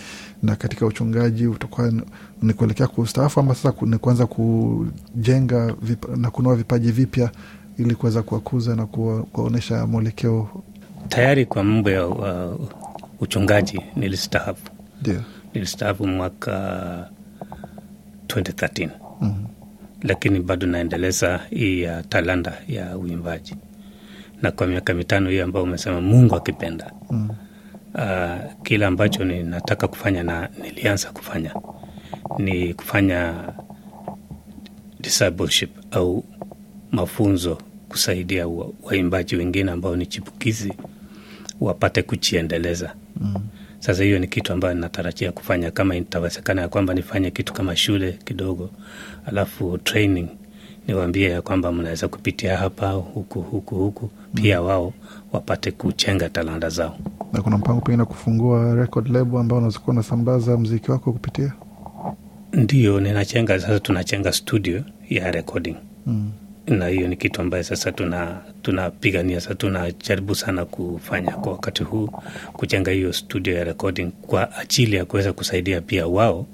na 0.42 0.56
katika 0.56 0.86
uchungaji? 0.86 1.46
Utakuwa 1.46 1.92
ni- 2.42 2.52
kuelekea 2.52 2.86
kustaafu 2.86 3.40
ama 3.40 3.54
sasa 3.54 3.72
ni 3.86 3.98
kuanza 3.98 4.26
kujenga 4.26 5.74
vipa, 5.82 6.16
na 6.16 6.30
kunua 6.30 6.56
vipaji 6.56 6.92
vipya 6.92 7.30
ili 7.78 7.94
kuweza 7.94 8.22
kuwakuza 8.22 8.76
na 8.76 8.86
kuwa- 8.86 9.22
kuwaonyesha 9.22 9.86
mwelekeo? 9.86 10.48
Tayari 11.08 11.46
kwa 11.46 11.64
mambo 11.64 11.90
ya 11.90 12.06
uh, 12.06 12.60
uchungaji 13.24 13.80
nilistaafu, 13.96 14.70
Ndio. 15.00 15.22
nilistaafu 15.54 16.06
mwaka 16.06 17.08
2013 18.26 18.88
lakini 20.02 20.40
bado 20.40 20.66
naendeleza 20.66 21.40
hii 21.50 21.82
ya 21.82 22.02
talanta 22.02 22.52
ya 22.68 22.98
uimbaji, 22.98 23.54
na 24.42 24.50
kwa 24.50 24.66
miaka 24.66 24.94
mitano 24.94 25.30
hiyo 25.30 25.44
ambayo 25.44 25.64
umesema, 25.64 26.00
Mungu 26.00 26.34
akipenda 26.36 26.92
Mm. 27.10 27.30
uh, 27.94 28.62
kile 28.62 28.86
ambacho 28.86 29.24
ninataka 29.24 29.88
kufanya 29.88 30.22
na 30.22 30.48
nilianza 30.62 31.10
kufanya 31.10 31.54
ni 32.38 32.74
kufanya 32.74 33.34
discipleship 35.00 35.70
au 35.94 36.24
mafunzo 36.92 37.58
kusaidia 37.88 38.48
wa- 38.48 38.70
waimbaji 38.82 39.36
wengine 39.36 39.70
ambao 39.70 39.96
ni 39.96 40.06
chipukizi 40.06 40.72
wapate 41.60 42.02
kujiendeleza. 42.02 42.94
Mm. 43.20 43.34
Sasa 43.78 44.04
hiyo 44.04 44.18
ni 44.18 44.26
kitu 44.28 44.52
ambayo 44.52 44.74
ninatarajia 44.74 45.32
kufanya, 45.32 45.70
kama 45.70 45.96
itawezekana 45.96 46.62
ya 46.62 46.68
kwamba 46.68 46.94
nifanye 46.94 47.30
kitu 47.30 47.52
kama 47.52 47.76
shule 47.76 48.12
kidogo, 48.24 48.70
alafu 49.26 49.78
training 49.78 50.28
niwaambie 50.88 51.30
ya 51.30 51.42
kwamba 51.42 51.72
mnaweza 51.72 52.08
kupitia 52.08 52.56
hapa 52.56 52.90
huku 52.90 53.40
huku 53.42 53.74
huku, 53.74 54.10
pia 54.34 54.62
wao 54.62 54.92
wapate 55.32 55.70
kuchenga 55.70 56.28
talanta 56.28 56.68
zao. 56.68 56.98
Na 57.32 57.42
kuna 57.42 57.58
mpango 57.58 57.80
pengine 57.80 58.04
kufungua 58.04 58.74
record 58.74 59.08
label 59.10 59.40
ambao 59.40 59.58
unaweza 59.58 59.78
kuwa 59.78 59.94
unasambaza 59.94 60.56
mziki 60.56 60.90
wako 60.90 61.12
kupitia? 61.12 61.52
Ndio 62.52 63.00
ninachenga 63.00 63.60
sasa, 63.60 63.80
tunachenga 63.80 64.32
studio 64.32 64.82
ya 65.10 65.30
recording 65.30 65.76
Mm. 66.06 66.30
Na 66.66 66.88
hiyo 66.88 67.08
ni 67.08 67.16
kitu 67.16 67.40
ambayo 67.40 67.62
sasa 67.64 67.92
tuna 67.92 68.40
tunapigania 68.62 69.40
sasa, 69.40 69.54
tunajaribu 69.54 70.34
sana 70.34 70.64
kufanya 70.64 71.32
kwa 71.32 71.52
wakati 71.52 71.82
huu, 71.82 72.06
kujenga 72.52 72.90
hiyo 72.90 73.12
studio 73.12 73.54
ya 73.54 73.64
recording 73.64 74.10
kwa 74.22 74.56
ajili 74.58 74.96
ya 74.96 75.04
kuweza 75.04 75.32
kusaidia 75.32 75.80
pia 75.80 76.06
wao 76.06 76.46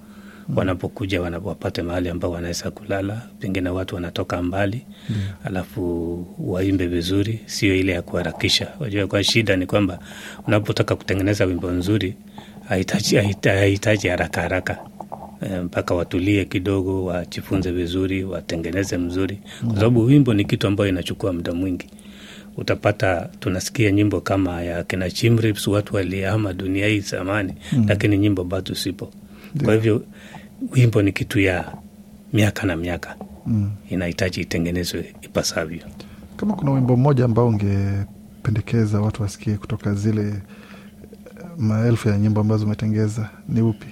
wanapokuja 0.56 1.22
wanapopata 1.22 1.82
mahali 1.82 2.08
ambao 2.08 2.30
wanaweza 2.30 2.70
kulala, 2.70 3.22
pengine 3.38 3.68
watu 3.70 3.94
wanatoka 3.94 4.42
mbali 4.42 4.86
alafu 5.44 6.26
waimbe 6.38 6.86
vizuri, 6.86 7.40
sio 7.46 7.76
ile 7.76 7.92
ya 7.92 8.02
kuharakisha. 8.02 8.68
Wajua, 8.80 9.06
kwa 9.06 9.24
shida 9.24 9.56
ni 9.56 9.66
kwamba 9.66 9.98
unapotaka 10.46 10.96
kutengeneza 10.96 11.44
wimbo 11.44 11.70
nzuri 11.70 12.14
hahitaji 12.68 13.16
hahita- 13.16 14.10
haraka 14.10 14.40
haraka 14.42 14.78
mpaka 15.64 15.94
watulie 15.94 16.44
kidogo, 16.44 17.04
wajifunze 17.04 17.70
vizuri, 17.72 18.24
watengeneze 18.24 18.98
mzuri, 18.98 19.38
kwa 19.66 19.74
sababu 19.74 20.04
wimbo 20.04 20.34
ni 20.34 20.44
kitu 20.44 20.66
ambayo 20.66 20.88
inachukua 20.90 21.32
muda 21.32 21.52
mwingi. 21.52 21.86
Utapata 22.56 23.28
tunasikia 23.40 23.90
nyimbo 23.90 24.20
kama 24.20 24.62
ya 24.62 24.84
kina 24.84 25.10
Chimrips, 25.10 25.66
watu 25.66 25.96
walihama 25.96 26.52
dunia 26.52 26.86
hii 26.86 27.00
zamani, 27.00 27.54
lakini 27.88 28.18
nyimbo 28.18 28.44
bado 28.44 28.74
sipo. 28.74 29.10
Kwa 29.64 29.74
hivyo 29.74 30.02
wimbo 30.72 31.02
ni 31.02 31.12
kitu 31.12 31.40
ya 31.40 31.72
miaka 32.32 32.66
na 32.66 32.76
miaka, 32.76 33.16
Mm. 33.46 33.70
inahitaji 33.90 34.40
itengenezwe 34.40 35.14
ipasavyo. 35.22 35.80
Kama 36.36 36.54
kuna 36.54 36.70
wimbo 36.72 36.96
mmoja 36.96 37.24
ambao 37.24 37.48
ungependekeza 37.48 39.00
watu 39.00 39.22
wasikie 39.22 39.54
kutoka 39.56 39.94
zile 39.94 40.22
eh, 40.28 40.34
maelfu 41.58 42.08
ya 42.08 42.18
nyimbo 42.18 42.40
ambazo 42.40 42.66
umetengeza 42.66 43.30
ni 43.48 43.62
upi? 43.62 43.86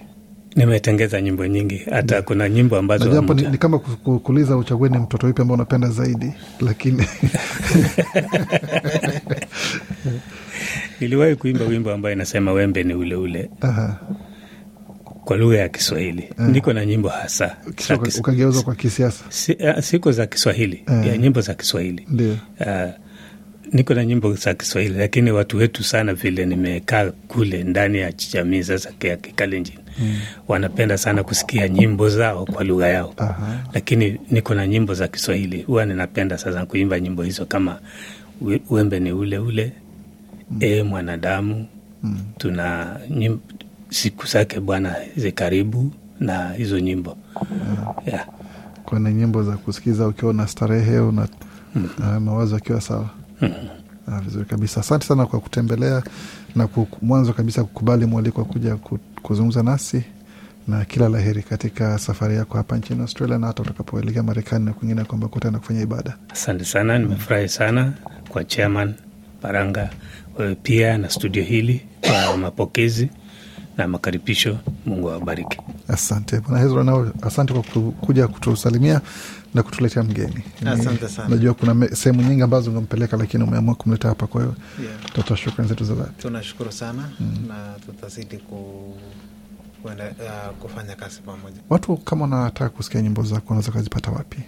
Nimetengeza 0.57 1.20
nyimbo 1.20 1.46
nyingi, 1.46 1.82
hata 1.90 2.22
kuna 2.22 2.49
nyimbo 2.49 2.76
ambazo 2.76 3.09
japo 3.12 3.34
ni, 3.34 3.42
ni 3.49 3.59
kama 3.59 3.78
ku- 3.78 3.96
ku- 3.96 4.18
kuuliza 4.18 4.57
uchague 4.57 4.88
ni 4.88 4.99
mtoto 4.99 5.26
wipi 5.26 5.42
ambao 5.42 5.55
unapenda 5.55 5.88
zaidi, 5.90 6.32
lakini 6.61 7.05
niliwahi 11.01 11.36
kuimba 11.36 11.64
wimbo 11.64 11.92
ambayo 11.92 12.14
inasema 12.14 12.53
wembe 12.53 12.82
ni 12.82 12.94
uleule 12.94 13.18
ule 13.18 13.51
kwa 15.24 15.36
lugha 15.36 15.59
ya 15.59 15.68
Kiswahili. 15.68 16.30
Niko 16.38 16.72
na 16.72 16.86
nyimbo 16.86 17.09
hasa 17.09 17.57
ukageuzwa 17.66 18.20
ukageuza 18.20 18.62
kwa 18.62 18.74
kisiasa. 18.74 19.24
si, 19.28 19.53
uh, 19.53 19.78
siko 19.80 20.12
za 20.12 20.26
Kiswahili 20.26 20.84
Eh. 20.88 21.07
ya 21.07 21.16
nyimbo 21.18 21.40
za 21.40 21.55
Kiswahili 21.55 22.07
Ndio. 22.11 22.32
uh, 22.61 22.90
niko 23.72 23.94
na 23.94 24.04
nyimbo 24.04 24.34
za 24.34 24.54
Kiswahili, 24.54 24.98
lakini 24.98 25.30
watu 25.32 25.56
wetu 25.56 25.84
sana 25.84 26.14
vile 26.14 26.46
nimekaa 26.46 27.10
kule 27.10 27.64
ndani 27.64 27.98
ya 27.98 28.12
jamii 28.32 28.62
sasa 28.62 28.90
ya 29.02 29.16
Kikalenjin 29.16 29.78
mm. 29.98 30.16
wanapenda 30.48 30.98
sana 30.98 31.22
kusikia 31.24 31.68
nyimbo 31.68 32.08
zao 32.08 32.44
kwa 32.44 32.64
lugha 32.64 32.88
yao 32.88 33.14
Aha. 33.16 33.58
lakini 33.72 34.20
niko 34.30 34.54
na 34.54 34.66
nyimbo 34.66 34.94
za 34.94 35.08
Kiswahili, 35.08 35.62
huwa 35.62 35.86
ninapenda 35.86 36.38
sasa 36.38 36.66
kuimba 36.66 37.00
nyimbo 37.00 37.22
hizo 37.22 37.46
kama 37.46 37.78
wembe 38.70 39.00
ni 39.00 39.12
ule 39.12 39.38
ule 39.38 39.72
mm. 40.50 40.56
e 40.60 40.82
mwanadamu 40.82 41.66
mm. 42.02 42.18
tuna 42.38 42.96
nyimbo, 43.10 43.40
siku 43.90 44.26
zake 44.26 44.60
Bwana 44.60 44.94
zikaribu 45.16 45.92
na 46.20 46.52
hizo 46.52 46.80
nyimbo 46.80 47.16
yeah. 48.06 48.26
Kuna 48.84 49.12
nyimbo 49.12 49.42
za 49.42 49.56
kusikiza 49.56 50.08
ukiwa 50.08 50.34
na 50.34 50.46
starehe 50.46 50.98
una 50.98 51.28
ah, 52.02 52.20
mawazo 52.20 52.56
akiwa 52.56 52.80
sawa. 52.80 53.10
Ah, 54.12 54.20
vizuri 54.20 54.45
kabisa. 54.45 54.80
Asante 54.80 55.07
sana 55.07 55.26
kwa 55.26 55.41
kutembelea 55.41 56.03
na 56.57 56.66
ku- 56.66 56.89
mwanzo 57.03 57.32
kabisa 57.32 57.64
kukubali 57.64 58.07
mwaliko 58.07 58.41
wa 58.41 58.47
kuja 58.47 58.76
kuzungumza 59.22 59.62
nasi 59.62 60.03
na 60.68 60.84
kila 60.84 61.09
la 61.09 61.18
heri 61.20 61.43
katika 61.43 61.99
safari 61.99 62.36
yako 62.36 62.57
hapa 62.57 62.76
nchini 62.76 63.01
Australia 63.01 63.39
na 63.39 63.47
hata 63.47 63.62
utakapoelekea 63.62 64.22
Marekani 64.22 64.64
na 64.64 64.72
kwingine 64.72 65.05
kwamba 65.05 65.28
kutaenda 65.28 65.59
kufanya 65.59 65.80
ibada. 65.82 66.16
Asante 66.28 66.64
sana, 66.64 66.99
nimefurahi 66.99 67.49
sana 67.49 67.93
kwa 68.28 68.45
chairman 68.45 68.95
Baranga, 69.43 69.91
wewe 70.39 70.55
pia 70.55 70.99
na 70.99 71.11
studio 71.11 71.43
hili 71.43 71.80
kwa 72.01 72.36
mapokezi 72.36 73.09
na 73.76 73.89
makaribisho. 73.89 74.59
Mungu 74.86 75.11
awabariki. 75.11 75.59
Asante 75.89 76.41
bwana 76.41 76.59
Hezro, 76.59 76.84
nao 76.84 77.12
asante 77.22 77.53
kwa 77.55 77.62
kuja 77.93 78.28
kutusalimia 78.28 79.01
na 79.55 79.62
kutuletea 79.62 80.03
mgeni. 80.03 80.42
Asante 80.66 81.09
sana. 81.09 81.28
Najua 81.28 81.55
kuna 81.55 81.88
sehemu 81.96 82.22
nyingi 82.22 82.42
ambazo 82.42 82.70
ungempeleka, 82.70 83.16
lakini 83.16 83.44
umeamua 83.44 83.74
kumleta 83.74 84.09
hapa, 84.09 84.26
kwa 84.26 84.40
hiyo 84.42 84.55
Yeah. 84.82 85.01
tutatoa 85.05 85.36
shukrani 85.36 85.68
zetu 85.68 85.84
za 85.84 85.94
dhati. 85.94 86.11
tunashukuru 86.22 86.72
sana 86.72 87.11
na 87.49 87.74
tutazidi 87.86 88.36
ku, 88.36 88.94
kuenda, 89.82 90.05
uh, 90.11 90.57
kufanya 90.59 90.94
kazi 90.94 91.20
pamoja 91.20 91.57
Watu 91.70 91.96
kama 91.96 92.22
wanataka 92.22 92.68
kusikia 92.70 93.03
nyimbo 93.03 93.22
zako 93.22 93.44
wanaweza 93.49 93.72
kazipata 93.72 94.11
wapi? 94.11 94.38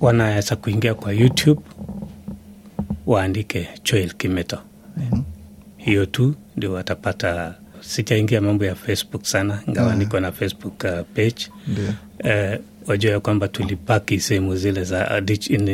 Wanaweza 0.00 0.56
kuingia 0.56 0.94
kwa 0.94 1.12
YouTube 1.12 1.60
waandike 3.06 3.68
Joel 3.84 4.12
Kimeto, 4.14 4.58
hiyo 5.76 6.06
tu 6.06 6.34
ndio 6.56 6.72
watapata. 6.72 7.54
Sijaingia 7.88 8.40
mambo 8.40 8.64
ya 8.64 8.74
Facebook 8.74 9.24
sana, 9.24 9.60
ingawa 9.68 9.86
yeah. 9.86 9.98
niko 9.98 10.20
na 10.20 10.32
Facebook 10.32 10.84
uh, 10.84 10.90
page 11.14 11.48
yeah. 12.24 12.58
uh, 12.58 12.64
wajua 12.88 13.12
ya 13.12 13.20
kwamba 13.20 13.48
tulipaki 13.48 14.20
sehemu 14.20 14.56
zile 14.56 14.84
za 14.84 15.22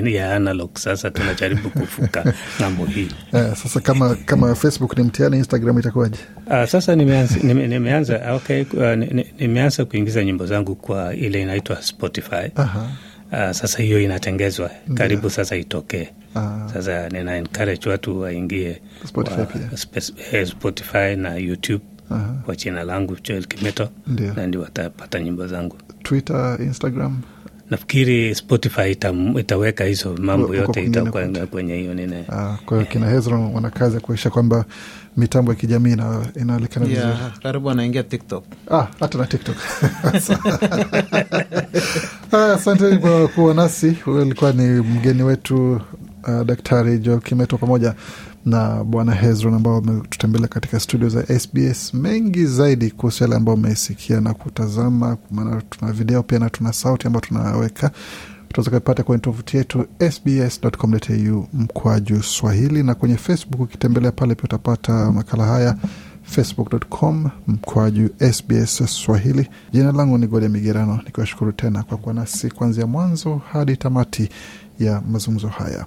uh, 0.05 0.07
ya 0.13 0.37
analog. 0.37 0.77
Sasa 0.79 1.11
tunajaribu 1.11 1.71
kufuka 1.81 2.35
ng'ambo 2.61 2.85
hii. 2.85 3.09
yeah, 3.33 3.57
sasa 3.57 3.81
kama 3.81 4.15
kama 4.15 4.55
Facebook 4.55 4.97
ni 4.99 5.05
mtihani, 5.05 5.37
Instagram 5.37 5.79
itakuwaje? 5.79 6.19
Uh, 6.47 6.65
sasa 6.65 6.97
nimeanza, 6.97 7.37
nime, 7.43 7.67
nimeanza 7.69 8.21
okay, 8.35 8.63
uh, 8.63 8.95
ni- 8.95 9.07
ni- 9.07 9.27
nimeanza 9.39 9.85
kuingiza 9.85 10.25
nyimbo 10.25 10.47
zangu 10.47 10.75
kwa 10.75 11.15
ile 11.15 11.43
inaitwa 11.43 11.83
Spotify. 11.83 12.51
Aha. 12.55 12.89
Uh, 13.33 13.51
sasa 13.51 13.83
hiyo 13.83 14.01
inatengezwa 14.01 14.71
karibu 14.95 15.31
sasa 15.31 15.57
itokee. 15.57 16.09
Ah. 16.35 16.69
Sasa 16.73 17.09
nina 17.09 17.37
encourage 17.37 17.89
watu 17.91 18.21
waingie 18.21 18.83
Spotify 19.07 19.41
wa- 19.41 19.77
spe- 19.77 20.13
eh, 20.33 20.47
Spotify 20.47 21.17
na 21.17 21.35
YouTube 21.37 21.85
Aha. 22.15 22.35
kwa 22.45 22.57
jina 22.57 22.85
langu 22.85 23.17
Joel 23.25 23.45
Kimeto, 23.47 23.89
Ndio. 24.07 24.35
na 24.35 24.47
ndio 24.47 24.61
watapata 24.61 25.21
nyimbo 25.21 25.47
zangu. 25.47 25.77
Twitter, 26.03 26.59
Instagram. 26.63 27.21
Nafikiri 27.71 28.35
Spotify 28.35 28.91
ita, 28.93 29.13
itaweka 29.41 29.85
hizo 29.85 30.15
mambo 30.21 30.47
Huko 30.47 30.57
yote 30.59 30.85
itakuwa 30.85 31.29
kwenye 31.47 31.77
hiyo 31.77 31.95
nini. 31.95 32.25
Ah, 32.29 32.57
kwa 32.67 32.77
hiyo 32.79 32.91
kina 32.91 33.11
Hezron 33.11 33.55
wana 33.55 33.71
kazi 33.71 33.95
ya 33.95 34.01
kuhakikisha 34.01 34.31
kwamba 34.31 34.65
mitambo 35.17 35.53
ya 35.53 35.57
kijamii 35.59 35.93
ina- 35.93 36.27
inaonekana 36.41 36.87
vizuri. 36.87 37.07
yeah, 37.07 37.39
karibu 37.43 37.71
anaingia 37.71 38.03
tiktok 38.03 38.45
Ah, 38.71 38.87
hata 39.01 39.19
na 39.19 39.27
TikTok. 39.27 39.57
Ah, 42.33 42.53
Asante 42.55 42.97
kwa 42.97 43.29
kuwa 43.29 43.55
nasi. 43.55 43.91
Huyo 43.91 44.23
alikuwa 44.23 44.53
ni 44.53 44.63
mgeni 44.69 45.23
wetu 45.23 45.81
uh, 46.29 46.43
Daktari 46.47 46.99
Joel 46.99 47.21
Kimeto 47.21 47.59
pamoja 47.59 47.95
na 48.47 48.85
Bwana 48.85 49.13
Hezron 49.15 49.55
ambao 49.55 49.75
wametutembelea 49.75 50.49
katika 50.49 50.81
studio 50.81 51.09
za 51.09 51.39
SBS. 51.41 51.95
Mengi 51.95 52.47
zaidi 52.47 52.91
kuhusu 52.91 53.25
yale 53.25 53.37
ambao 53.37 53.55
umesikia 53.55 54.21
na 54.21 54.35
kutazama, 54.35 55.17
maana 55.31 55.63
tuna 55.71 55.93
video 55.93 56.23
pia 56.23 56.39
na 56.39 56.51
tuna 56.51 56.73
sauti 56.73 57.07
ambayo 57.07 57.21
tunaweka 57.27 57.91
utaweza 58.51 58.71
kuipata 58.71 59.03
kwenye 59.03 59.21
tovuti 59.21 59.57
yetu 59.57 59.87
sbs.com.au 60.11 61.47
mkwaju 61.53 62.23
Swahili, 62.23 62.83
na 62.83 62.95
kwenye 62.95 63.17
Facebook 63.17 63.61
ukitembelea 63.61 64.13
pale 64.13 64.35
pia 64.35 64.45
utapata 64.45 65.13
makala 65.13 65.45
haya 65.45 65.77
facebook.com 66.23 67.31
mkwaju 67.47 68.11
SBS 68.33 68.77
Swahili. 68.87 69.49
Jina 69.73 69.93
langu 69.93 70.19
ni 70.19 70.27
Gode 70.27 70.49
Migerano, 70.49 71.01
nikiwashukuru 71.07 71.53
tena 71.53 71.83
kwa 71.83 71.97
kuwa 71.99 72.15
nasi 72.15 72.51
kuanzia 72.51 72.87
mwanzo 72.87 73.41
hadi 73.53 73.77
tamati 73.77 74.29
ya 74.79 75.03
mazungumzo 75.11 75.49
haya. 75.49 75.87